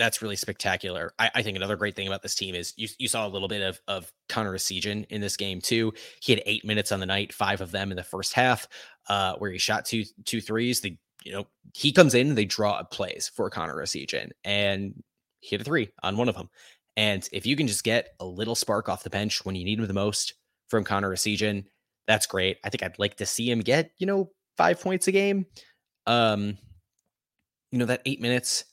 that's 0.00 0.22
really 0.22 0.34
spectacular. 0.34 1.12
I, 1.18 1.30
I, 1.34 1.42
think 1.42 1.58
another 1.58 1.76
great 1.76 1.94
thing 1.94 2.06
about 2.06 2.22
this 2.22 2.34
team 2.34 2.54
is 2.54 2.72
you, 2.78 2.88
you 2.98 3.06
saw 3.06 3.26
a 3.26 3.28
little 3.28 3.48
bit 3.48 3.60
of, 3.60 3.78
of 3.86 4.10
Connor 4.30 4.54
Essegian 4.54 5.04
in 5.10 5.20
this 5.20 5.36
game 5.36 5.60
too. 5.60 5.92
He 6.22 6.32
had 6.32 6.42
eight 6.46 6.64
minutes 6.64 6.90
on 6.90 7.00
the 7.00 7.06
night, 7.06 7.34
five 7.34 7.60
of 7.60 7.70
them 7.70 7.90
in 7.90 7.98
the 7.98 8.02
first 8.02 8.32
half, 8.32 8.66
uh, 9.10 9.34
where 9.36 9.50
he 9.50 9.58
shot 9.58 9.84
two 9.84 10.04
two 10.24 10.40
threes. 10.40 10.80
The 10.80 10.96
you 11.22 11.32
know 11.32 11.46
he 11.74 11.92
comes 11.92 12.14
in, 12.14 12.34
they 12.34 12.46
draw 12.46 12.78
a 12.78 12.84
plays 12.84 13.30
for 13.34 13.50
Connor 13.50 13.76
Essegian, 13.76 14.30
and 14.42 14.94
he 15.40 15.50
hit 15.50 15.60
a 15.60 15.64
three 15.64 15.90
on 16.02 16.16
one 16.16 16.30
of 16.30 16.34
them. 16.34 16.48
And 16.96 17.28
if 17.30 17.44
you 17.44 17.54
can 17.54 17.66
just 17.66 17.84
get 17.84 18.14
a 18.20 18.24
little 18.24 18.54
spark 18.54 18.88
off 18.88 19.04
the 19.04 19.10
bench 19.10 19.44
when 19.44 19.54
you 19.54 19.64
need 19.66 19.78
him 19.78 19.86
the 19.86 19.92
most 19.92 20.32
from 20.68 20.82
Connor 20.82 21.14
Essegian, 21.14 21.66
that's 22.06 22.26
great. 22.26 22.56
I 22.64 22.70
think 22.70 22.82
I'd 22.82 22.98
like 22.98 23.16
to 23.18 23.26
see 23.26 23.50
him 23.50 23.60
get 23.60 23.90
you 23.98 24.06
know 24.06 24.30
five 24.56 24.80
points 24.80 25.08
a 25.08 25.12
game. 25.12 25.44
Um, 26.06 26.56
you 27.70 27.78
know 27.78 27.84
that 27.84 28.00
eight 28.06 28.22
minutes 28.22 28.64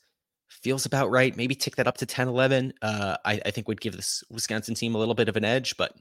feels 0.61 0.85
about 0.85 1.09
right. 1.09 1.35
Maybe 1.35 1.55
tick 1.55 1.75
that 1.75 1.87
up 1.87 1.97
to 1.97 2.05
10, 2.05 2.27
11. 2.27 2.73
Uh, 2.81 3.17
I, 3.25 3.41
I 3.45 3.51
think 3.51 3.67
would 3.67 3.81
give 3.81 3.95
this 3.95 4.23
Wisconsin 4.29 4.75
team 4.75 4.95
a 4.95 4.97
little 4.97 5.13
bit 5.13 5.29
of 5.29 5.37
an 5.37 5.45
edge, 5.45 5.77
but 5.77 5.93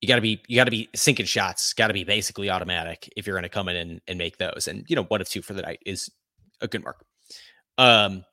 you 0.00 0.08
got 0.08 0.16
to 0.16 0.22
be 0.22 0.40
you 0.46 0.56
got 0.56 0.64
to 0.64 0.70
be 0.70 0.88
sinking 0.94 1.26
shots. 1.26 1.72
Got 1.72 1.88
to 1.88 1.94
be 1.94 2.04
basically 2.04 2.50
automatic 2.50 3.12
if 3.16 3.26
you're 3.26 3.34
going 3.34 3.42
to 3.42 3.48
come 3.48 3.68
in 3.68 3.76
and, 3.76 4.00
and 4.06 4.18
make 4.18 4.38
those. 4.38 4.68
And 4.68 4.84
you 4.88 4.96
know, 4.96 5.04
one 5.04 5.20
of 5.20 5.28
two 5.28 5.42
for 5.42 5.54
the 5.54 5.62
night 5.62 5.80
is 5.84 6.10
a 6.60 6.68
good 6.68 6.84
mark. 6.84 7.04
Um, 7.78 8.24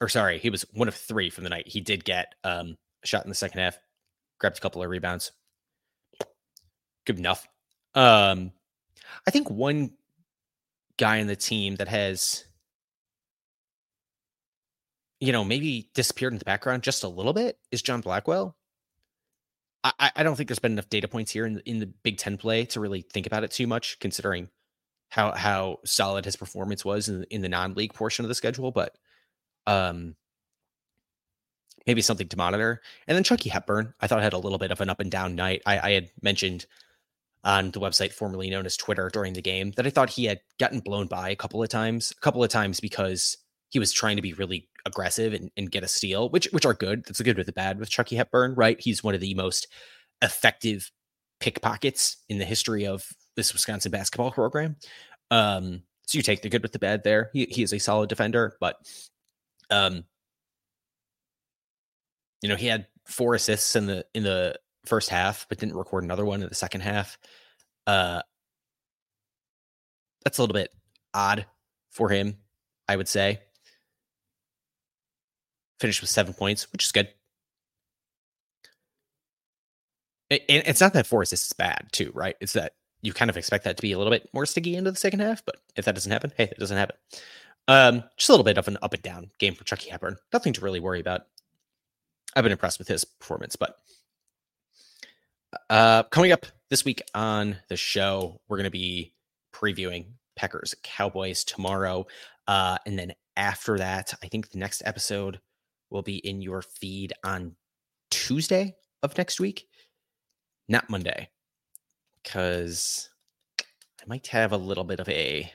or 0.00 0.08
sorry, 0.08 0.38
he 0.38 0.50
was 0.50 0.64
one 0.72 0.88
of 0.88 0.94
three 0.94 1.30
from 1.30 1.44
the 1.44 1.50
night. 1.50 1.66
He 1.66 1.80
did 1.80 2.04
get 2.04 2.34
um 2.44 2.76
a 3.02 3.06
shot 3.06 3.24
in 3.24 3.28
the 3.28 3.34
second 3.34 3.60
half, 3.60 3.78
grabbed 4.38 4.58
a 4.58 4.60
couple 4.60 4.82
of 4.82 4.90
rebounds. 4.90 5.32
Good 7.06 7.18
enough. 7.18 7.46
Um, 7.94 8.52
I 9.26 9.30
think 9.30 9.50
one 9.50 9.92
guy 10.96 11.16
in 11.16 11.26
the 11.26 11.36
team 11.36 11.76
that 11.76 11.88
has 11.88 12.44
you 15.20 15.32
know, 15.32 15.44
maybe 15.44 15.90
disappeared 15.94 16.32
in 16.32 16.38
the 16.38 16.44
background 16.44 16.82
just 16.82 17.04
a 17.04 17.08
little 17.08 17.32
bit 17.32 17.58
is 17.70 17.82
John 17.82 18.00
Blackwell. 18.00 18.56
I, 19.82 20.10
I 20.16 20.22
don't 20.22 20.34
think 20.34 20.48
there's 20.48 20.58
been 20.58 20.72
enough 20.72 20.88
data 20.88 21.08
points 21.08 21.30
here 21.30 21.44
in 21.44 21.54
the, 21.54 21.68
in 21.68 21.78
the 21.78 21.86
Big 21.86 22.16
Ten 22.16 22.38
play 22.38 22.64
to 22.66 22.80
really 22.80 23.02
think 23.02 23.26
about 23.26 23.44
it 23.44 23.50
too 23.50 23.66
much, 23.66 23.98
considering 24.00 24.48
how 25.10 25.32
how 25.32 25.78
solid 25.84 26.24
his 26.24 26.36
performance 26.36 26.84
was 26.84 27.08
in, 27.08 27.24
in 27.24 27.42
the 27.42 27.50
non-league 27.50 27.92
portion 27.92 28.24
of 28.24 28.30
the 28.30 28.34
schedule. 28.34 28.70
But 28.70 28.96
um, 29.66 30.16
maybe 31.86 32.02
something 32.02 32.28
to 32.28 32.36
monitor. 32.36 32.80
And 33.06 33.14
then 33.14 33.24
Chucky 33.24 33.50
Hepburn, 33.50 33.94
I 34.00 34.06
thought 34.06 34.22
had 34.22 34.32
a 34.32 34.38
little 34.38 34.58
bit 34.58 34.70
of 34.70 34.80
an 34.80 34.88
up 34.88 35.00
and 35.00 35.10
down 35.10 35.34
night. 35.34 35.62
I, 35.66 35.78
I 35.78 35.90
had 35.92 36.10
mentioned 36.22 36.66
on 37.42 37.70
the 37.70 37.80
website 37.80 38.12
formerly 38.12 38.48
known 38.48 38.64
as 38.64 38.76
Twitter 38.76 39.10
during 39.12 39.34
the 39.34 39.42
game 39.42 39.72
that 39.72 39.86
I 39.86 39.90
thought 39.90 40.10
he 40.10 40.24
had 40.24 40.40
gotten 40.58 40.80
blown 40.80 41.08
by 41.08 41.28
a 41.28 41.36
couple 41.36 41.62
of 41.62 41.68
times, 41.68 42.10
a 42.10 42.20
couple 42.20 42.42
of 42.42 42.48
times 42.48 42.80
because 42.80 43.36
he 43.74 43.80
was 43.80 43.92
trying 43.92 44.14
to 44.14 44.22
be 44.22 44.32
really 44.34 44.68
aggressive 44.86 45.32
and, 45.34 45.50
and 45.56 45.68
get 45.68 45.82
a 45.82 45.88
steal, 45.88 46.30
which 46.30 46.46
which 46.52 46.64
are 46.64 46.74
good. 46.74 47.04
That's 47.04 47.18
a 47.18 47.24
good 47.24 47.36
with 47.36 47.46
the 47.46 47.52
bad 47.52 47.80
with 47.80 47.90
Chucky 47.90 48.14
Hepburn, 48.14 48.54
right? 48.54 48.80
He's 48.80 49.02
one 49.02 49.16
of 49.16 49.20
the 49.20 49.34
most 49.34 49.66
effective 50.22 50.92
pickpockets 51.40 52.18
in 52.28 52.38
the 52.38 52.44
history 52.44 52.86
of 52.86 53.04
this 53.34 53.52
Wisconsin 53.52 53.90
basketball 53.90 54.30
program. 54.30 54.76
Um, 55.32 55.82
so 56.06 56.18
you 56.18 56.22
take 56.22 56.42
the 56.42 56.48
good 56.48 56.62
with 56.62 56.70
the 56.70 56.78
bad 56.78 57.02
there. 57.02 57.30
He 57.32 57.46
he 57.50 57.64
is 57.64 57.72
a 57.72 57.80
solid 57.80 58.08
defender, 58.08 58.56
but 58.60 58.76
um, 59.70 60.04
you 62.42 62.48
know, 62.48 62.56
he 62.56 62.68
had 62.68 62.86
four 63.08 63.34
assists 63.34 63.74
in 63.74 63.86
the 63.86 64.06
in 64.14 64.22
the 64.22 64.54
first 64.86 65.08
half, 65.08 65.46
but 65.48 65.58
didn't 65.58 65.74
record 65.74 66.04
another 66.04 66.24
one 66.24 66.44
in 66.44 66.48
the 66.48 66.54
second 66.54 66.82
half. 66.82 67.18
Uh 67.88 68.22
that's 70.24 70.38
a 70.38 70.42
little 70.42 70.54
bit 70.54 70.70
odd 71.12 71.44
for 71.90 72.08
him, 72.08 72.36
I 72.88 72.94
would 72.94 73.08
say 73.08 73.40
finished 75.84 76.00
with 76.00 76.08
seven 76.08 76.32
points, 76.32 76.72
which 76.72 76.82
is 76.82 76.92
good. 76.92 77.08
It's 80.30 80.80
not 80.80 80.94
that 80.94 81.12
assists 81.12 81.48
is 81.48 81.52
bad, 81.52 81.88
too, 81.92 82.10
right? 82.14 82.36
It's 82.40 82.54
that 82.54 82.72
you 83.02 83.12
kind 83.12 83.28
of 83.30 83.36
expect 83.36 83.64
that 83.64 83.76
to 83.76 83.82
be 83.82 83.92
a 83.92 83.98
little 83.98 84.10
bit 84.10 84.26
more 84.32 84.46
sticky 84.46 84.76
into 84.76 84.90
the 84.90 84.96
second 84.96 85.20
half, 85.20 85.44
but 85.44 85.56
if 85.76 85.84
that 85.84 85.94
doesn't 85.94 86.10
happen, 86.10 86.32
hey, 86.38 86.44
it 86.44 86.58
doesn't 86.58 86.78
happen. 86.78 86.96
Um, 87.68 88.02
just 88.16 88.30
a 88.30 88.32
little 88.32 88.44
bit 88.44 88.56
of 88.56 88.66
an 88.66 88.78
up 88.80 88.94
and 88.94 89.02
down 89.02 89.30
game 89.38 89.54
for 89.54 89.64
Chucky 89.64 89.90
Hepburn. 89.90 90.16
Nothing 90.32 90.54
to 90.54 90.62
really 90.62 90.80
worry 90.80 91.00
about. 91.00 91.26
I've 92.34 92.44
been 92.44 92.52
impressed 92.52 92.78
with 92.78 92.88
his 92.88 93.04
performance, 93.04 93.54
but 93.54 93.76
uh, 95.68 96.04
coming 96.04 96.32
up 96.32 96.46
this 96.70 96.86
week 96.86 97.02
on 97.14 97.58
the 97.68 97.76
show, 97.76 98.40
we're 98.48 98.56
going 98.56 98.64
to 98.64 98.70
be 98.70 99.12
previewing 99.52 100.06
Packers 100.34 100.74
Cowboys 100.82 101.44
tomorrow. 101.44 102.06
Uh, 102.48 102.78
and 102.86 102.98
then 102.98 103.12
after 103.36 103.76
that, 103.76 104.14
I 104.22 104.28
think 104.28 104.50
the 104.50 104.58
next 104.58 104.82
episode 104.86 105.40
will 105.94 106.02
be 106.02 106.16
in 106.16 106.42
your 106.42 106.60
feed 106.60 107.12
on 107.22 107.54
Tuesday 108.10 108.74
of 109.02 109.16
next 109.16 109.40
week, 109.40 109.66
not 110.68 110.90
Monday, 110.90 111.30
because 112.22 113.08
I 113.62 114.04
might 114.08 114.26
have 114.26 114.52
a 114.52 114.58
little 114.58 114.84
bit 114.84 114.98
of 114.98 115.08
a, 115.08 115.50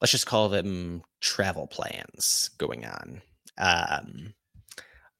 let's 0.00 0.12
just 0.12 0.26
call 0.26 0.48
them 0.48 1.02
travel 1.20 1.66
plans 1.66 2.50
going 2.58 2.86
on. 2.86 3.22
Um, 3.58 4.34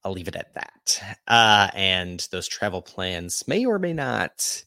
I'll 0.05 0.13
leave 0.13 0.29
it 0.29 0.37
at 0.37 0.55
that. 0.55 1.19
Uh, 1.27 1.69
and 1.75 2.27
those 2.31 2.49
travel 2.49 2.83
plans 2.83 3.45
may 3.49 3.67
or 3.67 3.79
may 3.79 3.93
not 3.93 4.63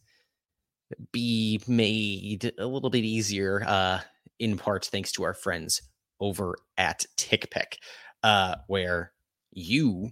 be 1.12 1.62
made 1.68 2.52
a 2.60 2.66
little 2.66 2.90
bit 2.90 3.06
easier, 3.06 3.64
uh, 3.66 4.00
in 4.40 4.58
part 4.58 4.86
thanks 4.86 5.14
to 5.14 5.24
our 5.24 5.34
friends 5.34 5.82
over 6.20 6.58
at 6.78 7.06
TickPick 7.18 7.78
uh, 8.26 8.56
where 8.66 9.12
you 9.52 10.12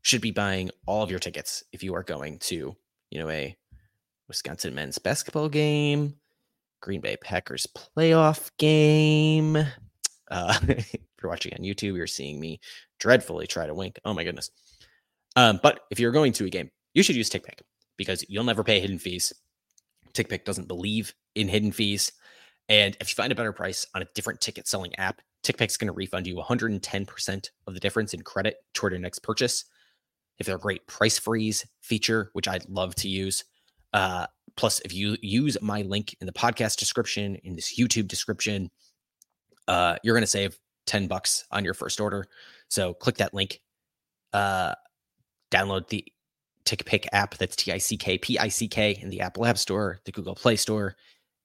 should 0.00 0.22
be 0.22 0.30
buying 0.30 0.70
all 0.86 1.02
of 1.02 1.10
your 1.10 1.18
tickets 1.18 1.62
if 1.70 1.82
you 1.82 1.94
are 1.94 2.02
going 2.02 2.38
to, 2.38 2.74
you 3.10 3.18
know, 3.20 3.28
a 3.28 3.54
Wisconsin 4.26 4.74
men's 4.74 4.96
basketball 4.96 5.50
game, 5.50 6.14
Green 6.80 7.02
Bay 7.02 7.18
Packers 7.22 7.66
playoff 7.76 8.50
game. 8.56 9.54
Uh, 10.30 10.58
if 10.68 10.96
you're 11.22 11.30
watching 11.30 11.52
on 11.52 11.58
YouTube, 11.58 11.94
you're 11.94 12.06
seeing 12.06 12.40
me 12.40 12.58
dreadfully 12.98 13.46
try 13.46 13.66
to 13.66 13.74
wink. 13.74 14.00
Oh 14.02 14.14
my 14.14 14.24
goodness. 14.24 14.50
Um, 15.36 15.60
but 15.62 15.80
if 15.90 16.00
you're 16.00 16.12
going 16.12 16.32
to 16.32 16.46
a 16.46 16.50
game, 16.50 16.70
you 16.94 17.02
should 17.02 17.16
use 17.16 17.28
TickPick 17.28 17.60
because 17.98 18.24
you'll 18.30 18.44
never 18.44 18.64
pay 18.64 18.80
hidden 18.80 18.98
fees. 18.98 19.30
TickPick 20.14 20.46
doesn't 20.46 20.68
believe 20.68 21.12
in 21.34 21.48
hidden 21.48 21.70
fees. 21.70 22.12
And 22.70 22.96
if 22.98 23.10
you 23.10 23.14
find 23.14 23.30
a 23.30 23.34
better 23.36 23.52
price 23.52 23.84
on 23.94 24.00
a 24.00 24.08
different 24.14 24.40
ticket 24.40 24.66
selling 24.66 24.96
app, 24.96 25.20
TickPick's 25.42 25.76
going 25.76 25.86
to 25.86 25.92
refund 25.92 26.26
you 26.26 26.36
110% 26.36 27.50
of 27.66 27.74
the 27.74 27.80
difference 27.80 28.14
in 28.14 28.22
credit 28.22 28.56
toward 28.74 28.92
your 28.92 29.00
next 29.00 29.20
purchase. 29.20 29.64
If 30.38 30.46
they're 30.46 30.56
a 30.56 30.60
great 30.60 30.86
price 30.86 31.18
freeze 31.18 31.66
feature, 31.80 32.30
which 32.32 32.48
I'd 32.48 32.68
love 32.68 32.94
to 32.96 33.08
use, 33.08 33.44
uh, 33.92 34.26
plus 34.56 34.80
if 34.80 34.94
you 34.94 35.16
use 35.22 35.56
my 35.60 35.82
link 35.82 36.14
in 36.20 36.26
the 36.26 36.32
podcast 36.32 36.76
description, 36.76 37.36
in 37.36 37.56
this 37.56 37.78
YouTube 37.78 38.08
description, 38.08 38.70
uh, 39.68 39.96
you're 40.02 40.14
going 40.14 40.22
to 40.22 40.26
save 40.26 40.58
10 40.86 41.06
bucks 41.06 41.44
on 41.50 41.64
your 41.64 41.74
first 41.74 42.00
order. 42.00 42.26
So 42.68 42.94
click 42.94 43.16
that 43.18 43.34
link, 43.34 43.60
uh, 44.32 44.74
download 45.50 45.88
the 45.88 46.04
TickPick 46.64 47.06
app. 47.12 47.36
That's 47.36 47.56
T 47.56 47.72
I 47.72 47.78
C 47.78 47.96
K 47.96 48.18
P 48.18 48.38
I 48.38 48.48
C 48.48 48.68
K 48.68 48.98
in 49.00 49.08
the 49.10 49.20
Apple 49.20 49.44
App 49.44 49.58
Store, 49.58 49.98
the 50.04 50.12
Google 50.12 50.34
Play 50.34 50.56
Store. 50.56 50.94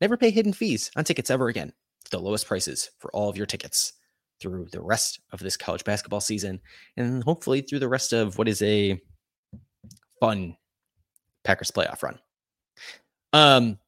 Never 0.01 0.17
pay 0.17 0.29
hidden 0.29 0.53
fees 0.53 0.91
on 0.95 1.03
tickets 1.03 1.29
ever 1.29 1.47
again. 1.47 1.73
The 2.11 2.19
lowest 2.19 2.47
prices 2.47 2.89
for 2.99 3.11
all 3.11 3.29
of 3.29 3.37
your 3.37 3.45
tickets 3.45 3.93
through 4.39 4.67
the 4.71 4.81
rest 4.81 5.19
of 5.31 5.39
this 5.39 5.57
college 5.57 5.83
basketball 5.83 6.19
season 6.19 6.59
and 6.97 7.23
hopefully 7.23 7.61
through 7.61 7.79
the 7.79 7.87
rest 7.87 8.13
of 8.13 8.37
what 8.37 8.47
is 8.47 8.61
a 8.61 8.99
fun 10.19 10.55
Packers 11.43 11.71
playoff 11.71 12.03
run. 12.03 12.19
Um 13.33 13.79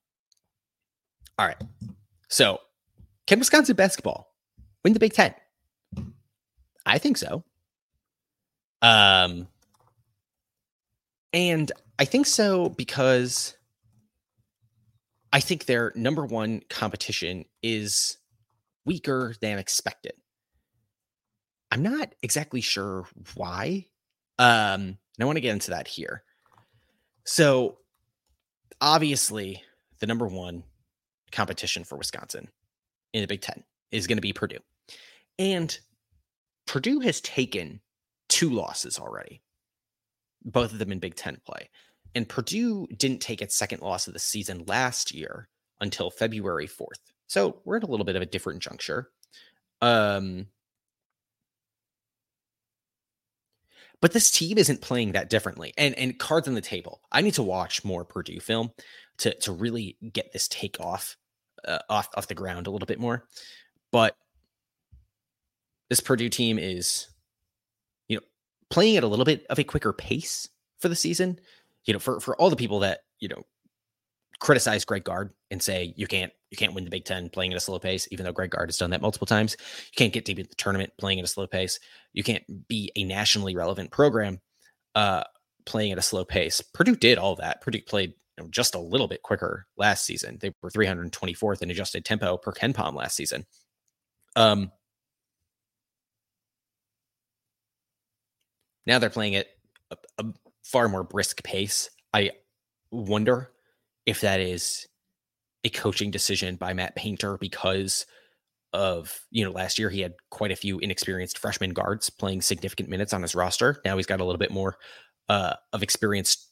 all 1.39 1.45
right. 1.45 1.61
So, 2.29 2.59
can 3.27 3.37
Wisconsin 3.39 3.75
basketball 3.75 4.33
win 4.83 4.93
the 4.93 4.99
Big 4.99 5.13
10? 5.13 5.33
I 6.85 6.97
think 6.97 7.17
so. 7.17 7.43
Um 8.81 9.47
and 11.33 11.71
I 11.99 12.05
think 12.05 12.25
so 12.25 12.69
because 12.69 13.56
I 15.31 15.39
think 15.39 15.65
their 15.65 15.91
number 15.95 16.25
one 16.25 16.61
competition 16.69 17.45
is 17.61 18.17
weaker 18.85 19.35
than 19.41 19.57
expected. 19.57 20.13
I'm 21.71 21.83
not 21.83 22.13
exactly 22.23 22.61
sure 22.61 23.05
why. 23.35 23.87
Um, 24.39 24.97
and 25.17 25.21
I 25.21 25.25
want 25.25 25.35
to 25.35 25.41
get 25.41 25.53
into 25.53 25.71
that 25.71 25.87
here. 25.87 26.23
So, 27.25 27.79
obviously, 28.79 29.63
the 29.99 30.07
number 30.07 30.27
one 30.27 30.63
competition 31.31 31.83
for 31.83 31.97
Wisconsin 31.97 32.47
in 33.13 33.21
the 33.21 33.27
Big 33.27 33.41
Ten 33.41 33.63
is 33.91 34.07
going 34.07 34.17
to 34.17 34.21
be 34.21 34.31
Purdue. 34.31 34.59
And 35.37 35.77
Purdue 36.65 37.01
has 37.01 37.19
taken 37.19 37.81
two 38.29 38.49
losses 38.49 38.97
already 38.97 39.41
both 40.47 40.71
of 40.71 40.79
them 40.79 40.91
in 40.91 40.99
Big 40.99 41.15
Ten 41.15 41.39
play. 41.45 41.69
And 42.17 42.27
Purdue 42.27 42.87
didn't 42.87 43.21
take 43.21 43.43
its 43.43 43.55
second 43.55 43.83
loss 43.83 44.07
of 44.07 44.13
the 44.13 44.19
season 44.19 44.63
last 44.65 45.13
year 45.13 45.47
until 45.79 46.09
February 46.09 46.67
4th. 46.67 46.97
So 47.27 47.61
we're 47.63 47.77
at 47.77 47.83
a 47.83 47.85
little 47.85 48.07
bit 48.07 48.15
of 48.15 48.23
a 48.23 48.25
different 48.25 48.63
juncture. 48.63 49.11
Um, 49.83 50.47
but 54.01 54.13
this 54.13 54.31
team 54.31 54.57
isn't 54.57 54.81
playing 54.81 55.11
that 55.11 55.29
differently. 55.29 55.75
And 55.77 55.93
and 55.93 56.17
cards 56.17 56.47
on 56.47 56.55
the 56.55 56.61
table. 56.61 57.01
I 57.11 57.21
need 57.21 57.35
to 57.35 57.43
watch 57.43 57.85
more 57.85 58.03
Purdue 58.03 58.39
film 58.39 58.71
to 59.19 59.35
to 59.41 59.51
really 59.51 59.95
get 60.11 60.33
this 60.33 60.47
take 60.47 60.79
off 60.79 61.17
uh, 61.67 61.79
off 61.87 62.09
off 62.15 62.27
the 62.27 62.33
ground 62.33 62.65
a 62.65 62.71
little 62.71 62.87
bit 62.87 62.99
more. 62.99 63.27
But 63.91 64.17
this 65.91 65.99
Purdue 65.99 66.29
team 66.29 66.57
is 66.57 67.09
you 68.07 68.17
know, 68.17 68.23
playing 68.71 68.97
at 68.97 69.03
a 69.03 69.07
little 69.07 69.23
bit 69.23 69.45
of 69.51 69.59
a 69.59 69.63
quicker 69.63 69.93
pace 69.93 70.49
for 70.79 70.89
the 70.89 70.95
season. 70.95 71.39
You 71.87 71.93
know, 71.93 71.99
for 71.99 72.19
for 72.19 72.35
all 72.35 72.49
the 72.49 72.55
people 72.55 72.79
that 72.79 72.99
you 73.19 73.27
know 73.27 73.43
criticize 74.39 74.85
Greg 74.85 75.03
Gard 75.03 75.31
and 75.49 75.61
say 75.61 75.93
you 75.97 76.05
can't 76.05 76.31
you 76.51 76.57
can't 76.57 76.73
win 76.73 76.83
the 76.83 76.89
Big 76.89 77.05
Ten 77.05 77.29
playing 77.29 77.51
at 77.53 77.57
a 77.57 77.61
slow 77.61 77.79
pace, 77.79 78.07
even 78.11 78.25
though 78.25 78.31
Greg 78.31 78.51
Gard 78.51 78.69
has 78.69 78.77
done 78.77 78.91
that 78.91 79.01
multiple 79.01 79.25
times. 79.25 79.57
You 79.59 79.95
can't 79.95 80.13
get 80.13 80.25
deep 80.25 80.39
in 80.39 80.45
the 80.47 80.55
tournament 80.55 80.91
playing 80.99 81.19
at 81.19 81.25
a 81.25 81.29
slow 81.29 81.47
pace. 81.47 81.79
You 82.13 82.23
can't 82.23 82.43
be 82.67 82.91
a 82.95 83.03
nationally 83.03 83.55
relevant 83.55 83.91
program 83.91 84.39
uh, 84.95 85.23
playing 85.65 85.91
at 85.91 85.97
a 85.97 86.03
slow 86.03 86.23
pace. 86.23 86.61
Purdue 86.61 86.95
did 86.95 87.17
all 87.17 87.35
that. 87.37 87.61
Purdue 87.61 87.81
played 87.81 88.13
you 88.37 88.43
know, 88.43 88.49
just 88.49 88.75
a 88.75 88.79
little 88.79 89.07
bit 89.07 89.23
quicker 89.23 89.65
last 89.77 90.05
season. 90.05 90.37
They 90.39 90.51
were 90.61 90.69
324th 90.69 91.61
in 91.61 91.71
adjusted 91.71 92.05
tempo 92.05 92.37
per 92.37 92.53
KenPom 92.53 92.93
last 92.93 93.15
season. 93.15 93.45
Um, 94.35 94.71
Now 98.87 98.99
they're 98.99 99.09
playing 99.11 99.33
it 99.33 99.49
a, 99.91 99.97
a 100.17 100.25
far 100.67 100.89
more 100.89 101.03
brisk 101.03 101.43
pace. 101.43 101.89
I 102.13 102.31
wonder 102.91 103.51
if 104.05 104.21
that 104.21 104.39
is 104.39 104.87
a 105.63 105.69
coaching 105.69 106.11
decision 106.11 106.55
by 106.55 106.73
Matt 106.73 106.95
Painter 106.95 107.37
because 107.37 108.05
of 108.73 109.21
you 109.31 109.45
know 109.45 109.51
last 109.51 109.79
year 109.79 109.89
he 109.89 110.01
had 110.01 110.13
quite 110.29 110.51
a 110.51 110.55
few 110.55 110.77
inexperienced 110.79 111.37
freshman 111.37 111.71
guards 111.71 112.09
playing 112.09 112.41
significant 112.41 112.89
minutes 112.89 113.13
on 113.13 113.21
his 113.21 113.33
roster. 113.33 113.81
Now 113.85 113.95
he's 113.95 114.05
got 114.05 114.19
a 114.19 114.25
little 114.25 114.39
bit 114.39 114.51
more 114.51 114.77
uh, 115.29 115.53
of 115.73 115.83
experienced 115.83 116.47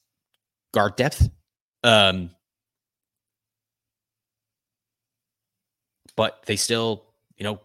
guard 0.73 0.95
depth. 0.95 1.29
Um, 1.83 2.31
but 6.15 6.43
they 6.45 6.55
still, 6.55 7.05
you 7.37 7.43
know, 7.43 7.59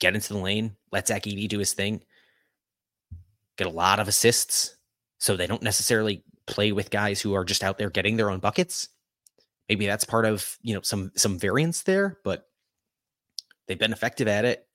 get 0.00 0.14
into 0.14 0.34
the 0.34 0.38
lane, 0.38 0.76
let 0.92 1.08
Zach 1.08 1.24
Edey 1.24 1.48
do 1.48 1.58
his 1.58 1.72
thing 1.72 2.02
get 3.56 3.66
a 3.66 3.70
lot 3.70 4.00
of 4.00 4.08
assists. 4.08 4.76
So 5.18 5.36
they 5.36 5.46
don't 5.46 5.62
necessarily 5.62 6.24
play 6.46 6.72
with 6.72 6.90
guys 6.90 7.20
who 7.20 7.34
are 7.34 7.44
just 7.44 7.64
out 7.64 7.78
there 7.78 7.90
getting 7.90 8.16
their 8.16 8.30
own 8.30 8.40
buckets. 8.40 8.88
Maybe 9.68 9.86
that's 9.86 10.04
part 10.04 10.26
of, 10.26 10.56
you 10.62 10.74
know, 10.74 10.82
some 10.82 11.10
some 11.16 11.38
variance 11.38 11.82
there, 11.82 12.18
but 12.22 12.46
they've 13.66 13.78
been 13.78 13.92
effective 13.92 14.28
at 14.28 14.44
it. 14.44 14.66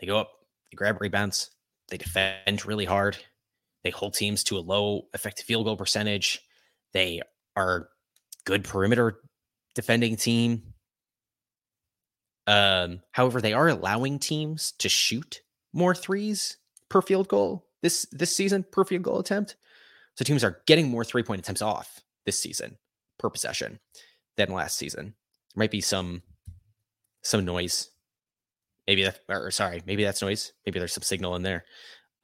They 0.00 0.06
go 0.06 0.18
up, 0.18 0.30
they 0.70 0.76
grab 0.76 1.00
rebounds, 1.00 1.50
they 1.88 1.96
defend 1.96 2.64
really 2.64 2.84
hard. 2.84 3.16
They 3.82 3.90
hold 3.90 4.14
teams 4.14 4.44
to 4.44 4.58
a 4.58 4.60
low 4.60 5.08
effective 5.12 5.44
field 5.44 5.64
goal 5.64 5.76
percentage. 5.76 6.40
They 6.92 7.22
are 7.56 7.88
good 8.44 8.64
perimeter 8.64 9.18
defending 9.74 10.16
team. 10.16 10.62
Um, 12.46 13.00
however, 13.12 13.40
they 13.40 13.52
are 13.52 13.68
allowing 13.68 14.18
teams 14.18 14.72
to 14.78 14.88
shoot 14.88 15.42
more 15.72 15.94
threes 15.94 16.58
per 16.88 17.02
field 17.02 17.28
goal 17.28 17.66
this 17.82 18.06
this 18.12 18.34
season 18.34 18.64
per 18.70 18.84
field 18.84 19.02
goal 19.02 19.18
attempt. 19.18 19.56
So 20.14 20.24
teams 20.24 20.44
are 20.44 20.60
getting 20.66 20.88
more 20.88 21.04
three 21.04 21.22
point 21.22 21.40
attempts 21.40 21.62
off 21.62 22.00
this 22.24 22.38
season 22.38 22.78
per 23.18 23.30
possession 23.30 23.78
than 24.36 24.52
last 24.52 24.78
season. 24.78 25.14
There 25.54 25.62
might 25.62 25.70
be 25.70 25.80
some 25.80 26.22
some 27.22 27.44
noise. 27.44 27.90
Maybe 28.86 29.04
that 29.04 29.20
or 29.28 29.50
sorry, 29.50 29.82
maybe 29.86 30.04
that's 30.04 30.22
noise. 30.22 30.52
Maybe 30.66 30.78
there's 30.78 30.92
some 30.92 31.02
signal 31.02 31.36
in 31.36 31.42
there. 31.42 31.64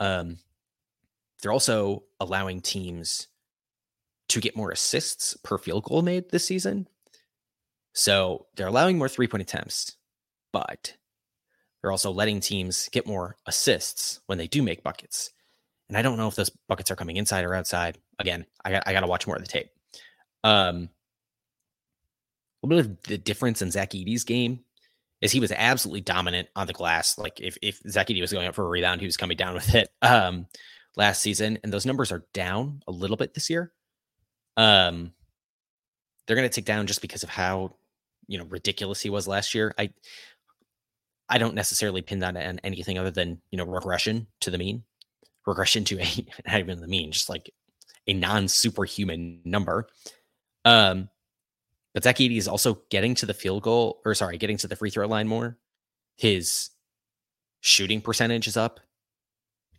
Um, 0.01 0.39
they're 1.43 1.53
also 1.53 2.05
allowing 2.21 2.61
teams 2.61 3.29
to 4.29 4.41
get 4.41 4.57
more 4.57 4.71
assists 4.71 5.37
per 5.43 5.59
field 5.59 5.85
goal 5.85 6.03
made 6.03 6.31
this 6.31 6.45
season. 6.45 6.89
So 7.95 8.47
they're 8.57 8.67
allowing 8.67 8.99
more 8.99 9.09
three 9.09 9.27
point 9.27 9.43
attempts, 9.43 9.97
but 10.53 10.95
they're 11.81 11.91
also 11.91 12.11
letting 12.11 12.41
teams 12.41 12.89
get 12.91 13.07
more 13.07 13.37
assists 13.47 14.21
when 14.27 14.39
they 14.39 14.47
do 14.47 14.63
make 14.63 14.83
buckets. 14.83 15.31
And 15.89 15.97
I 15.97 16.03
don't 16.03 16.19
know 16.19 16.29
if 16.29 16.35
those 16.35 16.51
buckets 16.69 16.91
are 16.91 16.97
coming 16.97 17.17
inside 17.17 17.45
or 17.45 17.55
outside. 17.55 17.99
Again, 18.19 18.45
I 18.65 18.71
got 18.71 18.83
I 18.87 18.93
got 18.93 19.01
to 19.01 19.07
watch 19.07 19.27
more 19.27 19.37
of 19.37 19.43
the 19.43 19.49
tape. 19.49 19.71
Um, 20.45 20.91
a 22.63 22.67
little 22.67 22.83
bit 22.83 22.91
of 22.91 23.03
the 23.03 23.19
difference 23.19 23.63
in 23.63 23.71
Zach 23.71 23.91
Edey's 23.91 24.25
game 24.25 24.61
is 25.21 25.33
he 25.33 25.41
was 25.41 25.53
absolutely 25.53 26.01
dominant 26.01 26.49
on 26.55 26.67
the 26.67 26.73
glass. 26.73 27.19
Like 27.19 27.41
if 27.41 27.57
if 27.63 27.81
Zach 27.89 28.09
Edey 28.09 28.21
was 28.21 28.33
going 28.33 28.47
up 28.47 28.55
for 28.55 28.65
a 28.65 28.69
rebound, 28.69 29.01
he 29.01 29.07
was 29.07 29.17
coming 29.17 29.37
down 29.37 29.55
with 29.55 29.75
it 29.75 29.89
um, 30.03 30.47
last 30.97 31.23
season, 31.23 31.59
and 31.63 31.73
those 31.73 31.87
numbers 31.87 32.13
are 32.13 32.25
down 32.35 32.83
a 32.87 32.93
little 32.93 33.17
bit 33.17 33.35
this 33.35 33.49
year. 33.49 33.73
Um, 34.57 35.13
they're 36.27 36.37
going 36.37 36.49
to 36.49 36.55
tick 36.55 36.65
down 36.67 36.87
just 36.87 37.01
because 37.01 37.23
of 37.23 37.31
how 37.31 37.77
you 38.27 38.39
know 38.39 38.45
ridiculous 38.45 39.01
he 39.01 39.11
was 39.11 39.27
last 39.27 39.55
year. 39.55 39.75
I 39.79 39.91
I 41.29 41.39
don't 41.39 41.55
necessarily 41.55 42.03
pin 42.03 42.21
that 42.21 42.37
on 42.37 42.59
anything 42.61 42.99
other 42.99 43.11
than 43.11 43.41
you 43.51 43.57
know 43.57 43.65
regression 43.65 44.27
to 44.41 44.51
the 44.51 44.59
mean 44.59 44.85
regression 45.49 45.85
to 45.85 46.01
a 46.01 46.27
not 46.47 46.61
even 46.61 46.81
the 46.81 46.87
mean, 46.87 47.13
just 47.13 47.29
like 47.29 47.51
a 48.07 48.13
non-superhuman 48.13 49.41
number. 49.45 49.89
Um, 50.65 51.09
but 51.95 52.05
Zach 52.05 52.17
Edey 52.17 52.37
is 52.37 52.49
also 52.49 52.83
getting 52.91 53.15
to 53.17 53.27
the 53.27 53.35
field 53.35 53.63
goal, 53.63 54.01
or 54.05 54.15
sorry, 54.15 54.39
getting 54.39 54.57
to 54.59 54.69
the 54.69 54.77
free 54.77 54.91
throw 54.91 55.07
line 55.07 55.27
more. 55.27 55.59
His 56.17 56.71
shooting 57.61 58.01
percentage 58.01 58.47
is 58.47 58.57
up, 58.57 58.81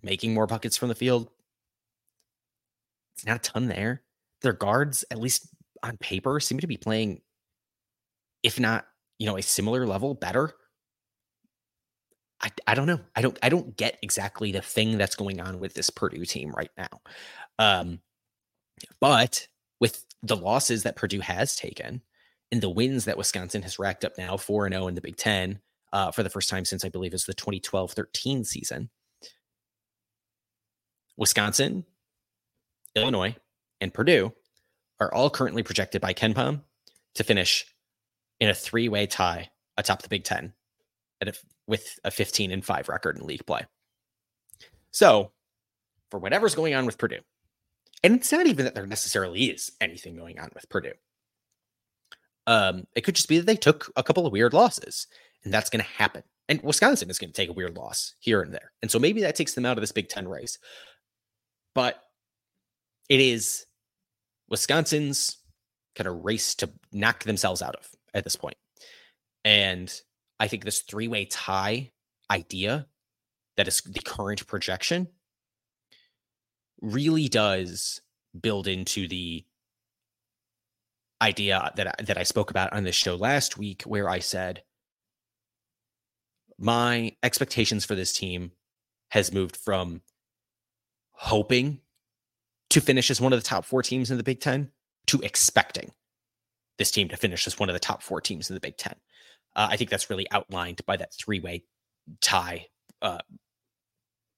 making 0.02 0.34
more 0.34 0.48
buckets 0.48 0.78
from 0.78 0.90
the 0.90 0.96
field. 0.96 1.30
It's 3.16 3.26
not 3.26 3.38
a 3.38 3.52
ton 3.52 3.68
there. 3.68 4.04
Their 4.42 4.54
guards, 4.54 5.06
at 5.12 5.20
least 5.20 5.48
on 5.84 5.98
paper, 5.98 6.40
seem 6.40 6.60
to 6.60 6.68
be 6.68 6.78
playing, 6.78 7.22
if 8.44 8.60
not, 8.60 8.86
you 9.18 9.28
know, 9.28 9.38
a 9.38 9.42
similar 9.42 9.86
level 9.86 10.14
better 10.14 10.54
I, 12.42 12.52
I 12.68 12.76
don't 12.76 12.88
know. 12.88 13.00
I 13.16 13.22
don't 13.22 13.38
I 13.44 13.50
don't 13.50 13.76
get 13.76 13.98
exactly 14.02 14.52
the 14.52 14.62
thing 14.62 14.98
that's 14.98 15.16
going 15.16 15.42
on 15.42 15.60
with 15.60 15.74
this 15.74 15.90
Purdue 15.90 16.26
team 16.26 16.52
right 16.56 16.72
now. 16.78 17.02
Um, 17.58 18.00
but 19.02 19.48
with 19.80 20.06
the 20.24 20.38
losses 20.38 20.84
that 20.84 20.96
Purdue 20.96 21.20
has 21.20 21.56
taken 21.56 22.02
and 22.52 22.62
the 22.62 22.70
wins 22.70 23.06
that 23.06 23.18
Wisconsin 23.18 23.62
has 23.64 23.80
racked 23.80 24.06
up 24.06 24.18
now 24.18 24.38
4 24.38 24.66
and 24.66 24.74
0 24.74 24.88
in 24.88 24.96
the 24.96 25.02
Big 25.02 25.18
Ten 25.18 25.60
uh, 25.92 26.12
for 26.12 26.24
the 26.24 26.30
first 26.30 26.50
time 26.50 26.66
since 26.66 26.86
I 26.86 26.90
believe 26.90 27.14
it's 27.14 27.26
the 27.26 27.34
2012 27.34 27.92
13 27.92 28.44
season. 28.44 28.90
Wisconsin, 31.18 31.86
Illinois, 32.96 33.36
and 33.82 33.94
Purdue 33.94 34.34
are 35.02 35.14
all 35.14 35.30
currently 35.30 35.64
projected 35.64 36.02
by 36.02 36.14
KenPom 36.14 36.62
to 37.16 37.24
finish 37.24 37.66
in 38.40 38.50
a 38.50 38.54
three 38.54 38.88
way 38.88 39.06
tie 39.06 39.50
atop 39.78 40.02
the 40.02 40.10
Big 40.10 40.24
Ten 41.20 41.30
a, 41.30 41.34
with 41.68 42.00
a 42.04 42.12
15 42.12 42.52
and 42.52 42.66
5 42.66 42.90
record 42.90 43.18
in 43.18 43.28
league 43.28 43.46
play. 43.46 43.66
So, 44.92 45.32
for 46.10 46.20
whatever's 46.20 46.56
going 46.56 46.74
on 46.74 46.86
with 46.86 46.98
Purdue, 46.98 47.20
and 48.04 48.16
it's 48.16 48.32
not 48.32 48.48
even 48.48 48.66
that 48.66 48.76
there 48.76 48.88
necessarily 48.88 49.46
is 49.46 49.72
anything 49.82 50.16
going 50.16 50.40
on 50.40 50.50
with 50.54 50.70
Purdue. 50.70 50.94
Um, 52.48 52.88
it 52.96 53.02
could 53.02 53.16
just 53.16 53.28
be 53.28 53.38
that 53.38 53.46
they 53.46 53.56
took 53.56 53.92
a 53.96 54.04
couple 54.04 54.26
of 54.26 54.32
weird 54.32 54.54
losses, 54.54 55.08
and 55.44 55.54
that's 55.54 55.70
going 55.70 55.84
to 55.84 55.92
happen. 55.92 56.24
And 56.48 56.62
Wisconsin 56.64 57.10
is 57.10 57.20
going 57.20 57.32
to 57.32 57.36
take 57.36 57.50
a 57.50 57.54
weird 57.54 57.78
loss 57.78 58.16
here 58.20 58.42
and 58.42 58.52
there. 58.52 58.72
And 58.82 58.90
so 58.90 58.98
maybe 58.98 59.22
that 59.22 59.36
takes 59.36 59.54
them 59.54 59.66
out 59.66 59.78
of 59.78 59.82
this 59.82 59.92
Big 59.92 60.10
Ten 60.10 60.28
race. 60.28 60.58
But 61.76 62.02
it 63.08 63.20
is 63.20 63.66
Wisconsin's 64.50 65.38
kind 65.96 66.08
of 66.08 66.26
race 66.26 66.56
to 66.56 66.72
knock 66.92 67.24
themselves 67.24 67.62
out 67.62 67.76
of 67.76 67.88
at 68.16 68.24
this 68.24 68.36
point. 68.36 68.58
And 69.46 69.94
I 70.40 70.48
think 70.48 70.64
this 70.64 70.82
three 70.82 71.08
way 71.08 71.26
tie 71.26 71.92
idea 72.32 72.88
that 73.58 73.68
is 73.68 73.82
the 73.82 74.00
current 74.00 74.48
projection 74.48 75.08
really 76.82 77.28
does 77.28 78.02
build 78.40 78.68
into 78.68 79.08
the 79.08 79.46
idea 81.22 81.72
that 81.76 81.88
I, 81.88 82.04
that 82.04 82.18
I 82.18 82.24
spoke 82.24 82.52
about 82.52 82.74
on 82.74 82.84
this 82.84 82.96
show 82.96 83.16
last 83.16 83.58
week, 83.58 83.84
where 83.84 84.10
I 84.10 84.20
said 84.20 84.64
my 86.58 87.16
expectations 87.24 87.86
for 87.86 87.96
this 87.96 88.14
team 88.14 88.52
has 89.10 89.34
moved 89.34 89.58
from 89.58 90.02
hoping 91.12 91.80
to 92.70 92.80
finish 92.80 93.10
as 93.10 93.20
one 93.20 93.34
of 93.34 93.40
the 93.40 93.48
top 93.48 93.66
four 93.66 93.82
teams 93.82 94.12
in 94.12 94.18
the 94.18 94.24
Big 94.24 94.40
Ten 94.40 94.72
to 95.08 95.20
expecting 95.22 95.92
this 96.78 96.92
team 96.92 97.10
to 97.10 97.18
finish 97.18 97.48
as 97.48 97.60
one 97.60 97.70
of 97.70 97.74
the 97.74 97.80
top 97.80 98.02
four 98.02 98.22
teams 98.22 98.50
in 98.50 98.54
the 98.54 98.60
Big 98.60 98.78
Ten. 98.78 98.96
Uh, 99.56 99.68
I 99.72 99.78
think 99.78 99.90
that's 99.90 100.10
really 100.10 100.30
outlined 100.32 100.82
by 100.86 100.98
that 100.98 101.14
three 101.14 101.40
way 101.40 101.64
tie, 102.22 102.68
uh, 103.02 103.20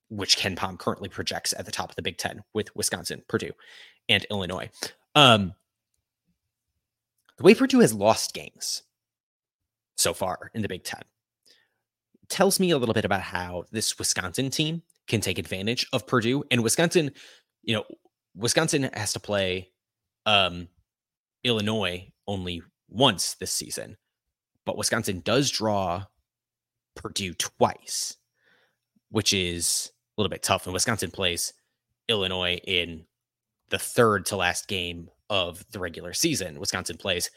which 0.10 0.38
KenPom 0.38 0.78
currently 0.78 1.10
projects 1.10 1.54
at 1.58 1.66
the 1.66 1.72
top 1.72 1.90
of 1.90 1.96
the 1.96 2.02
Big 2.02 2.18
Ten 2.18 2.44
with 2.54 2.76
Wisconsin, 2.76 3.24
Purdue, 3.28 3.52
and 4.10 4.26
Illinois. 4.30 4.70
Um, 5.16 5.54
the 7.38 7.44
way 7.44 7.56
Purdue 7.56 7.80
has 7.80 7.94
lost 7.94 8.34
games 8.34 8.84
so 9.98 10.14
far 10.14 10.52
in 10.54 10.62
the 10.62 10.68
Big 10.68 10.84
Ten 10.84 11.02
tells 12.30 12.60
me 12.60 12.72
a 12.72 12.78
little 12.78 12.94
bit 12.94 13.06
about 13.06 13.22
how 13.22 13.66
this 13.72 14.00
Wisconsin 14.00 14.50
team 14.50 14.82
can 15.08 15.22
take 15.22 15.38
advantage 15.38 15.86
of 15.92 16.08
Purdue. 16.08 16.44
And 16.50 16.64
Wisconsin, 16.64 17.12
you 17.62 17.76
know, 17.76 17.84
Wisconsin 18.36 18.90
has 18.94 19.14
to 19.14 19.20
play 19.20 19.70
um, 20.26 20.70
Illinois 21.44 22.12
only 22.28 22.64
once 22.90 23.36
this 23.36 23.52
season, 23.52 23.98
but 24.72 24.78
Wisconsin 24.78 25.20
does 25.20 25.52
draw 25.52 26.06
Purdue 26.96 27.34
twice, 27.34 28.16
which 29.10 29.34
is 29.34 29.92
a 30.18 30.22
little 30.22 30.30
bit 30.30 30.44
tough. 30.44 30.66
And 30.66 30.72
Wisconsin 30.72 31.12
plays 31.12 31.52
Illinois 32.08 32.58
in 32.66 33.04
the 33.70 33.78
third 33.78 34.26
to 34.28 34.38
last 34.38 34.70
game 34.70 35.10
of 35.30 35.66
the 35.74 35.80
regular 35.80 36.14
season. 36.14 36.58
Wisconsin 36.58 36.96
plays 36.96 37.30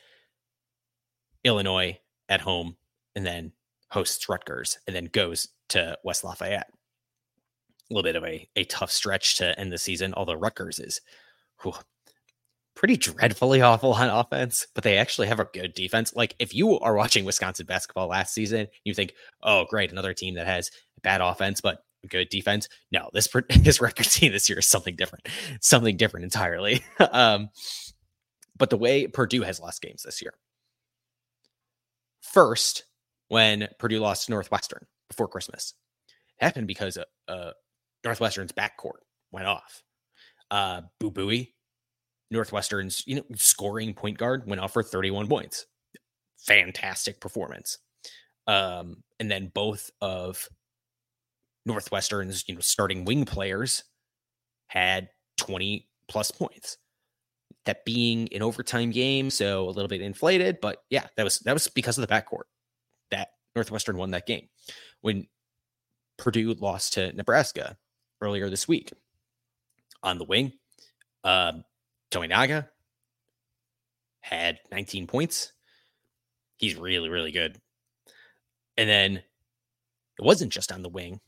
Illinois 1.43 1.99
at 2.29 2.41
home 2.41 2.77
and 3.17 3.27
then 3.27 3.51
hosts 3.91 4.29
Rutgers 4.29 4.79
and 4.87 4.95
then 4.95 5.07
goes 5.07 5.49
to 5.71 5.99
West 6.05 6.23
Lafayette. 6.23 6.71
A 6.71 7.95
little 7.95 8.05
bit 8.05 8.15
of 8.15 8.23
a, 8.23 8.49
a 8.55 8.63
tough 8.63 8.93
stretch 8.93 9.39
to 9.39 9.59
end 9.59 9.73
the 9.73 9.79
season, 9.79 10.15
although 10.15 10.35
Rutgers 10.35 10.79
is 10.79 11.01
whew, 11.63 11.75
pretty 12.75 12.97
dreadfully 12.97 13.61
awful 13.63 13.93
on 13.95 14.09
offense, 14.09 14.67
but 14.75 14.85
they 14.85 14.97
actually 14.97 15.29
have 15.29 15.41
a 15.41 15.49
good 15.53 15.75
defense. 15.75 16.15
Like 16.15 16.35
if 16.39 16.55
you 16.55 16.79
are 16.81 16.95
watching 16.95 17.25
Wisconsin 17.25 17.67
basketball 17.67 18.09
last 18.09 18.35
season, 18.35 18.67
you 18.85 18.95
think, 18.95 19.15
oh, 19.43 19.67
great, 19.69 19.93
another 19.93 20.15
team 20.15 20.35
that 20.35 20.47
has 20.47 20.71
bad 21.03 21.21
offense, 21.21 21.61
but 21.61 21.85
good 22.09 22.29
defense. 22.29 22.69
No, 22.93 23.11
this 23.13 23.29
this 23.61 23.81
record 23.81 24.07
team 24.07 24.33
this 24.33 24.49
year 24.49 24.59
is 24.59 24.69
something 24.69 24.97
different, 24.97 25.29
something 25.61 25.97
different 25.97 26.25
entirely. 26.25 26.83
um, 27.13 27.51
but 28.57 28.71
the 28.71 28.77
way 28.77 29.07
Purdue 29.07 29.43
has 29.43 29.61
lost 29.61 29.83
games 29.83 30.03
this 30.03 30.23
year. 30.23 30.35
First, 32.21 32.85
when 33.29 33.69
Purdue 33.79 34.01
lost 34.01 34.27
to 34.27 34.33
Northwestern 34.33 34.87
before 35.09 35.29
Christmas, 35.29 35.75
it 36.41 36.45
happened 36.45 36.67
because 36.67 36.99
uh, 37.29 37.51
Northwestern's 38.05 38.53
backcourt 38.53 39.03
went 39.33 39.47
off. 39.47 39.83
Uh, 40.51 40.83
Boo 41.01 41.11
Buie, 41.11 41.55
Northwestern's 42.35 43.03
you 43.07 43.17
know 43.17 43.25
scoring 43.37 43.95
point 43.95 44.19
guard, 44.19 44.47
went 44.47 44.61
off 44.61 44.73
for 44.73 44.83
31 44.83 45.29
points. 45.29 45.67
Fantastic 46.47 47.21
performance. 47.21 47.79
Um, 48.47 49.03
and 49.19 49.31
then 49.31 49.51
both 49.55 49.91
of 50.03 50.47
Northwestern's 51.65 52.45
you 52.47 52.55
know 52.55 52.61
starting 52.61 53.05
wing 53.05 53.25
players 53.25 53.85
had 54.67 55.09
20 55.39 55.89
plus 56.09 56.31
points 56.31 56.77
that 57.65 57.85
being 57.85 58.29
an 58.33 58.43
overtime 58.43 58.91
game, 58.91 59.31
so 59.31 59.69
a 59.69 59.71
little 59.71 59.89
bit 59.89 60.03
inflated, 60.03 60.59
but 60.61 60.83
yeah, 60.91 61.07
that 61.17 61.25
was 61.25 61.39
that 61.41 61.55
was 61.55 61.69
because 61.69 61.97
of 61.97 62.07
the 62.07 62.13
backcourt 62.13 62.45
that 63.11 63.29
Northwestern 63.55 63.97
won 63.97 64.11
that 64.11 64.27
game. 64.27 64.49
When 65.01 65.27
Purdue 66.19 66.53
lost 66.55 66.95
to 66.95 67.13
Nebraska 67.13 67.77
earlier 68.21 68.51
this 68.51 68.69
week 68.69 68.93
on 70.03 70.19
the 70.19 70.25
wing, 70.25 70.53
um, 71.23 71.65
Tominaga 72.15 72.69
had 74.21 74.61
19 74.71 75.07
points. 75.07 75.53
He's 76.57 76.77
really, 76.77 77.09
really 77.09 77.33
good. 77.33 77.61
And 78.77 78.89
then 78.89 79.17
it 79.17 80.25
wasn't 80.25 80.53
just 80.53 80.73
on 80.73 80.83
the 80.83 80.89
wing, 80.89 81.21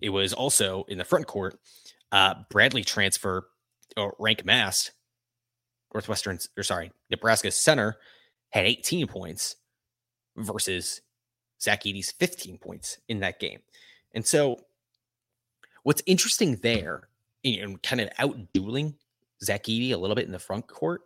it 0.00 0.10
was 0.10 0.32
also 0.32 0.84
in 0.88 0.98
the 0.98 1.04
front 1.04 1.26
court. 1.26 1.58
Uh, 2.10 2.34
Bradley 2.50 2.84
transfer 2.84 3.48
or 3.96 4.14
Rienk 4.16 4.44
Mast 4.44 4.92
Northwestern, 5.94 6.38
or 6.56 6.62
sorry, 6.62 6.90
Nebraska 7.10 7.50
center 7.50 7.96
had 8.50 8.64
18 8.64 9.06
points 9.06 9.56
versus 10.36 11.00
Zach 11.60 11.86
Edey's 11.86 12.12
15 12.12 12.58
points 12.58 12.98
in 13.08 13.20
that 13.20 13.38
game. 13.38 13.60
And 14.14 14.26
so 14.26 14.58
what's 15.82 16.02
interesting 16.06 16.56
there, 16.56 17.08
and 17.44 17.82
kind 17.82 18.00
of 18.00 18.08
out 18.18 18.52
dueling 18.52 18.94
Zach 19.42 19.64
Edey 19.64 19.92
a 19.92 19.96
little 19.96 20.16
bit 20.16 20.26
in 20.26 20.32
the 20.32 20.38
front 20.38 20.66
court, 20.66 21.02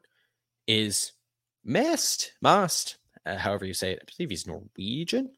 is 0.66 1.12
Mast, 1.64 2.32
Mast, 2.42 2.96
uh, 3.24 3.36
however 3.36 3.64
you 3.64 3.74
say 3.74 3.92
it. 3.92 4.00
I 4.02 4.12
believe 4.16 4.30
he's 4.30 4.46
Norwegian. 4.46 5.30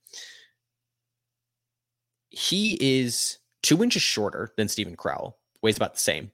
He 2.30 2.78
is 2.80 3.38
two 3.62 3.82
inches 3.82 4.02
shorter 4.02 4.52
than 4.56 4.68
Steven 4.68 4.96
Crowl, 4.96 5.38
weighs 5.62 5.76
about 5.76 5.94
the 5.94 6.00
same 6.00 6.30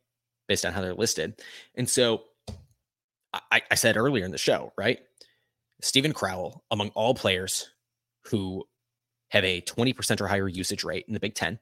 based 0.48 0.66
on 0.66 0.72
how 0.72 0.80
they're 0.80 0.94
listed. 0.94 1.40
And 1.74 1.88
so 1.88 2.24
I, 3.32 3.62
I 3.70 3.74
said 3.74 3.96
earlier 3.96 4.24
in 4.24 4.30
the 4.30 4.38
show, 4.38 4.72
right? 4.76 5.00
Steven 5.80 6.12
Crowl, 6.12 6.64
among 6.70 6.90
all 6.90 7.14
players 7.14 7.70
who 8.26 8.64
have 9.30 9.44
a 9.44 9.60
20% 9.62 10.20
or 10.20 10.26
higher 10.26 10.48
usage 10.48 10.84
rate 10.84 11.04
in 11.08 11.14
the 11.14 11.20
Big 11.20 11.34
Ten, 11.34 11.58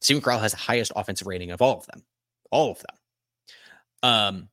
Steven 0.00 0.22
Crowl 0.22 0.38
has 0.38 0.52
the 0.52 0.58
highest 0.58 0.92
offensive 0.96 1.26
rating 1.26 1.50
of 1.50 1.60
all 1.60 1.78
of 1.78 1.86
them. 1.86 2.02
All 2.50 2.70
of 2.70 2.78
them. 2.78 2.96
Um, 4.02 4.48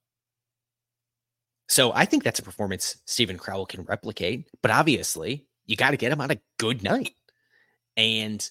so 1.70 1.92
I 1.94 2.06
think 2.06 2.24
that's 2.24 2.40
a 2.40 2.44
performance 2.44 2.98
Steven 3.06 3.38
Crowl 3.38 3.66
can 3.66 3.84
replicate, 3.84 4.50
but 4.62 4.72
obviously 4.72 5.46
you 5.66 5.76
got 5.76 5.92
to 5.92 5.98
get 5.98 6.12
him 6.12 6.22
on 6.22 6.32
a 6.32 6.40
good 6.58 6.84
night. 6.84 7.14
And 7.96 8.48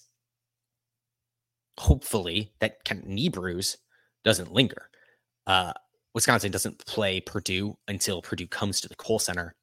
hopefully 1.79 2.53
that 2.61 2.85
kind 2.85 3.03
of 3.03 3.09
knee 3.09 3.29
bruise 3.29 3.79
doesn't 4.25 4.53
linger. 4.53 4.91
Uh, 5.47 5.73
Wisconsin 6.15 6.51
doesn't 6.51 6.85
play 6.87 7.21
Purdue 7.21 7.77
until 7.89 8.23
Purdue 8.23 8.47
comes 8.47 8.81
to 8.81 8.89
the 8.89 8.97
Kohl 8.97 9.19
Center 9.19 9.55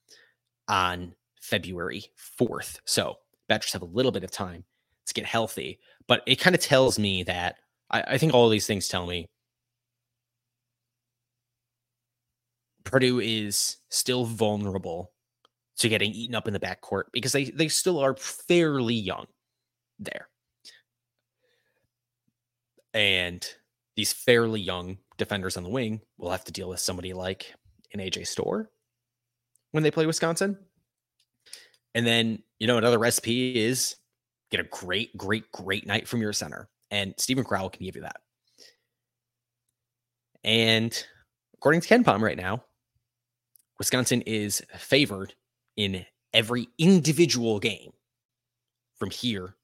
on 0.67 1.13
February 1.41 2.05
4th. 2.39 2.79
So 2.85 3.17
Badgers 3.49 3.73
have 3.73 3.81
a 3.81 3.85
little 3.85 4.11
bit 4.11 4.23
of 4.23 4.31
time 4.31 4.63
to 5.05 5.13
get 5.13 5.25
healthy. 5.25 5.79
But 6.07 6.23
it 6.25 6.39
kind 6.39 6.55
of 6.55 6.61
tells 6.61 6.97
me 6.97 7.23
that 7.23 7.57
I, 7.89 8.01
I 8.01 8.17
think 8.17 8.33
all 8.33 8.49
these 8.49 8.67
things 8.67 8.87
tell 8.87 9.05
me 9.05 9.27
Purdue 12.83 13.19
is 13.19 13.77
still 13.89 14.25
vulnerable 14.25 15.11
to 15.77 15.89
getting 15.89 16.11
eaten 16.11 16.35
up 16.35 16.47
in 16.47 16.53
the 16.53 16.59
backcourt 16.59 17.03
because 17.11 17.31
they, 17.31 17.45
they 17.45 17.67
still 17.67 17.99
are 17.99 18.15
fairly 18.15 18.95
young 18.95 19.25
there. 19.99 20.27
And 22.93 23.47
these 23.95 24.13
fairly 24.13 24.61
young 24.61 24.97
defenders 25.17 25.57
on 25.57 25.63
the 25.63 25.69
wing 25.69 26.01
will 26.17 26.31
have 26.31 26.43
to 26.45 26.51
deal 26.51 26.69
with 26.69 26.79
somebody 26.79 27.13
like 27.13 27.53
an 27.93 27.99
AJ 27.99 28.27
Storr 28.27 28.69
when 29.71 29.83
they 29.83 29.91
play 29.91 30.05
Wisconsin. 30.05 30.57
And 31.95 32.05
then, 32.05 32.41
you 32.59 32.67
know, 32.67 32.77
another 32.77 32.99
recipe 32.99 33.59
is 33.59 33.95
get 34.51 34.59
a 34.59 34.63
great, 34.63 35.15
great, 35.17 35.51
great 35.51 35.85
night 35.85 36.07
from 36.07 36.21
your 36.21 36.33
center. 36.33 36.69
And 36.91 37.13
Steven 37.17 37.43
Crowl 37.43 37.69
can 37.69 37.83
give 37.83 37.95
you 37.95 38.03
that. 38.03 38.17
And 40.43 41.05
according 41.55 41.81
to 41.81 41.87
KenPom 41.87 42.21
right 42.21 42.37
now, 42.37 42.63
Wisconsin 43.77 44.21
is 44.21 44.61
favored 44.77 45.33
in 45.75 46.05
every 46.33 46.67
individual 46.77 47.59
game 47.59 47.91
from 48.97 49.09
here 49.09 49.55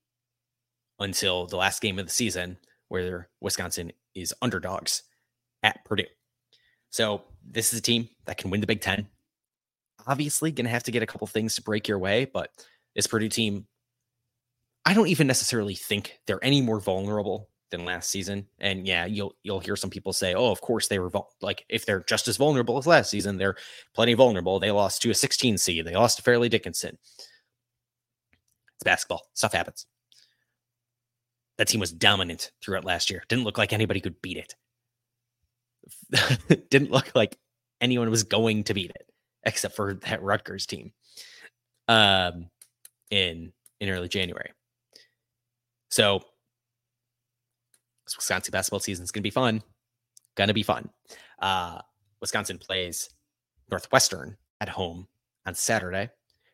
until 0.99 1.47
the 1.47 1.55
last 1.55 1.81
game 1.81 1.99
of 1.99 2.05
the 2.05 2.11
season, 2.11 2.57
where 2.89 3.29
Wisconsin 3.41 3.91
is 4.15 4.33
underdogs 4.41 5.03
at 5.63 5.83
Purdue. 5.85 6.03
So 6.89 7.21
this 7.45 7.71
is 7.71 7.79
a 7.79 7.81
team 7.81 8.09
that 8.25 8.37
can 8.37 8.49
win 8.49 8.61
the 8.61 8.67
Big 8.67 8.81
Ten. 8.81 9.07
Obviously, 10.07 10.51
going 10.51 10.65
to 10.65 10.71
have 10.71 10.83
to 10.83 10.91
get 10.91 11.03
a 11.03 11.07
couple 11.07 11.27
things 11.27 11.55
to 11.55 11.61
break 11.61 11.87
your 11.87 11.99
way, 11.99 12.25
but 12.25 12.51
this 12.95 13.07
Purdue 13.07 13.29
team, 13.29 13.67
I 14.85 14.93
don't 14.93 15.07
even 15.07 15.27
necessarily 15.27 15.75
think 15.75 16.19
they're 16.25 16.43
any 16.43 16.61
more 16.61 16.79
vulnerable 16.79 17.48
than 17.71 17.85
last 17.85 18.09
season. 18.09 18.47
And 18.59 18.87
yeah, 18.87 19.05
you'll 19.05 19.35
you'll 19.43 19.59
hear 19.59 19.75
some 19.75 19.89
people 19.89 20.13
say, 20.13 20.33
"Oh, 20.33 20.51
of 20.51 20.61
course 20.61 20.87
they 20.87 20.99
were 20.99 21.09
vul- 21.09 21.33
like 21.41 21.65
if 21.69 21.85
they're 21.85 22.03
just 22.03 22.27
as 22.27 22.37
vulnerable 22.37 22.77
as 22.77 22.87
last 22.87 23.09
season, 23.09 23.37
they're 23.37 23.55
plenty 23.93 24.13
vulnerable. 24.13 24.59
They 24.59 24.71
lost 24.71 25.01
to 25.03 25.11
a 25.11 25.13
16 25.13 25.57
seed. 25.57 25.85
They 25.85 25.95
lost 25.95 26.17
to 26.17 26.23
Fairleigh 26.23 26.49
Dickinson. 26.49 26.97
It's 28.75 28.83
basketball. 28.83 29.23
Stuff 29.33 29.53
happens. 29.53 29.85
That 31.57 31.67
team 31.67 31.79
was 31.81 31.91
dominant 31.91 32.51
throughout 32.63 32.85
last 32.85 33.09
year. 33.09 33.23
Didn't 33.27 33.43
look 33.43 33.57
like 33.57 33.73
anybody 33.73 33.99
could 33.99 34.21
beat 34.21 34.37
it. 34.37 34.55
Didn't 36.69 36.91
look 36.91 37.11
like 37.15 37.37
anyone 37.81 38.09
was 38.09 38.23
going 38.23 38.63
to 38.65 38.73
beat 38.73 38.91
it 38.91 39.05
except 39.43 39.75
for 39.75 39.95
that 39.95 40.21
Rutgers 40.23 40.65
team. 40.65 40.93
Um 41.87 42.49
in 43.11 43.51
in 43.79 43.89
early 43.89 44.07
January. 44.07 44.51
So 45.89 46.21
Wisconsin 48.15 48.51
basketball 48.51 48.79
season 48.79 49.03
is 49.03 49.11
going 49.11 49.21
to 49.21 49.27
be 49.27 49.31
fun. 49.31 49.61
Going 50.35 50.47
to 50.47 50.53
be 50.53 50.63
fun. 50.63 50.89
Uh, 51.41 51.79
Wisconsin 52.21 52.57
plays 52.57 53.09
Northwestern 53.69 54.37
at 54.61 54.69
home 54.69 55.07
on 55.45 55.55
Saturday. 55.55 56.09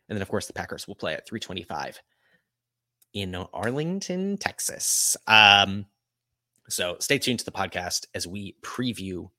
And 0.07 0.15
then, 0.15 0.21
of 0.21 0.29
course, 0.29 0.47
the 0.47 0.53
Packers 0.53 0.87
will 0.87 0.95
play 0.95 1.13
at 1.13 1.27
325 1.27 2.01
in 3.13 3.35
Arlington, 3.35 4.37
Texas. 4.37 5.17
Um, 5.27 5.85
so 6.69 6.97
stay 6.99 7.17
tuned 7.17 7.39
to 7.39 7.45
the 7.45 7.51
podcast 7.51 8.05
as 8.13 8.27
we 8.27 8.55
preview 8.61 9.29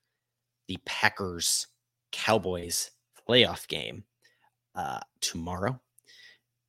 the 0.69 0.79
Packers 0.85 1.69
Cowboys 2.13 2.91
playoff 3.29 3.69
game 3.69 4.05
uh, 4.75 5.01
tomorrow. 5.21 5.81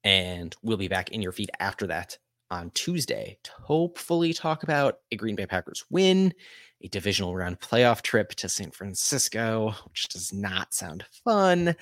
And 0.04 0.56
we'll 0.62 0.78
be 0.78 0.88
back 0.88 1.10
in 1.10 1.22
your 1.22 1.32
feed 1.32 1.52
after 1.60 1.88
that 1.88 2.18
on 2.50 2.72
Tuesday 2.72 3.38
to 3.44 3.52
hopefully 3.62 4.34
talk 4.34 4.64
about 4.64 5.00
a 5.12 5.16
Green 5.16 5.36
Bay 5.36 5.46
Packers 5.46 5.84
win, 5.90 6.34
a 6.82 6.88
divisional 6.88 7.36
round 7.36 7.60
playoff 7.60 8.02
trip 8.02 8.30
to 8.36 8.50
San 8.50 8.72
Francisco, 8.72 9.74
which 9.90 10.08
does 10.10 10.32
not 10.34 10.74
sound 10.74 11.06
fun. 11.24 11.76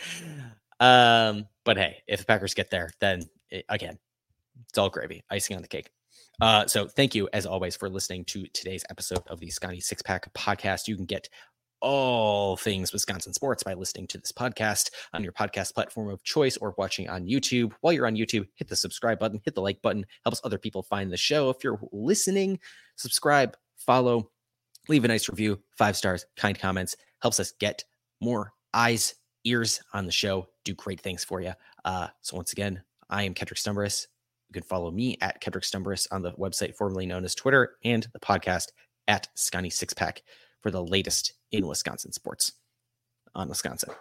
Um, 0.80 1.48
but 1.64 1.78
hey, 1.78 1.98
if 2.08 2.20
the 2.20 2.26
Packers 2.26 2.54
get 2.54 2.70
there, 2.70 2.92
then 3.00 3.24
it, 3.50 3.66
again, 3.70 3.98
it's 4.70 4.78
all 4.78 4.90
gravy, 4.90 5.24
icing 5.30 5.56
on 5.56 5.62
the 5.62 5.68
cake. 5.68 5.90
Uh, 6.42 6.66
so 6.68 6.88
thank 6.88 7.16
you 7.16 7.30
as 7.32 7.46
always 7.46 7.76
for 7.76 7.90
listening 7.90 8.26
to 8.26 8.46
today's 8.48 8.84
episode 8.90 9.24
of 9.28 9.40
the 9.40 9.48
Sconnie 9.48 9.82
Six 9.82 10.02
Pack 10.02 10.32
podcast. 10.34 10.88
You 10.88 10.96
can 10.96 11.06
get 11.06 11.30
all 11.86 12.58
things 12.58 12.92
Wisconsin 12.92 13.32
sports 13.32 13.62
by 13.62 13.76
listening 13.76 14.08
to 14.08 14.18
this 14.18 14.32
podcast 14.32 14.90
on 15.14 15.24
your 15.24 15.32
podcast 15.32 15.76
platform 15.76 16.10
of 16.10 16.24
choice 16.24 16.58
or 16.58 16.74
watching 16.80 17.08
on 17.08 17.28
YouTube. 17.28 17.74
While 17.82 17.94
you're 17.94 18.08
on 18.08 18.16
YouTube, 18.16 18.48
hit 18.56 18.68
the 18.68 18.76
subscribe 18.76 19.20
button, 19.20 19.40
hit 19.46 19.54
the 19.54 19.62
like 19.62 19.84
button, 19.84 20.04
helps 20.24 20.42
other 20.44 20.58
people 20.58 20.82
find 20.82 21.12
the 21.12 21.18
show. 21.18 21.52
If 21.52 21.64
you're 21.64 21.80
listening, 21.92 22.60
subscribe, 22.96 23.56
follow, 23.78 24.32
leave 24.90 25.06
a 25.06 25.08
nice 25.08 25.30
review, 25.30 25.60
five 25.78 25.96
stars, 25.96 26.26
kind 26.36 26.58
comments, 26.58 26.96
helps 27.22 27.40
us 27.40 27.52
get 27.60 27.84
more 28.20 28.52
eyes, 28.74 29.14
ears 29.44 29.80
on 29.94 30.08
the 30.08 30.12
show, 30.12 30.48
do 30.64 30.74
great 30.74 31.02
things 31.02 31.24
for 31.24 31.40
you. 31.40 31.54
Uh, 31.86 32.08
so 32.24 32.36
once 32.36 32.52
again, 32.52 32.82
I 33.12 33.26
am 33.26 33.36
Kedrick 33.36 33.62
Stumbris. 33.62 34.08
You 34.50 34.54
can 34.54 34.64
follow 34.64 34.90
me 34.90 35.20
at 35.22 35.40
Kedrick 35.40 35.70
Stumbris 35.70 36.08
on 36.12 36.24
the 36.24 36.32
website 36.32 36.76
formerly 36.76 37.06
known 37.06 37.24
as 37.26 37.36
Twitter 37.36 37.76
and 37.84 38.08
the 38.12 38.20
podcast 38.20 38.70
at 39.08 39.28
Sconnie 39.36 39.70
Sixpack 39.70 40.22
for 40.66 40.72
the 40.72 40.84
latest 40.84 41.34
in 41.58 41.68
Wisconsin 41.68 42.12
sports 42.12 42.54
on 43.34 43.50
Wisconsin. 43.50 43.92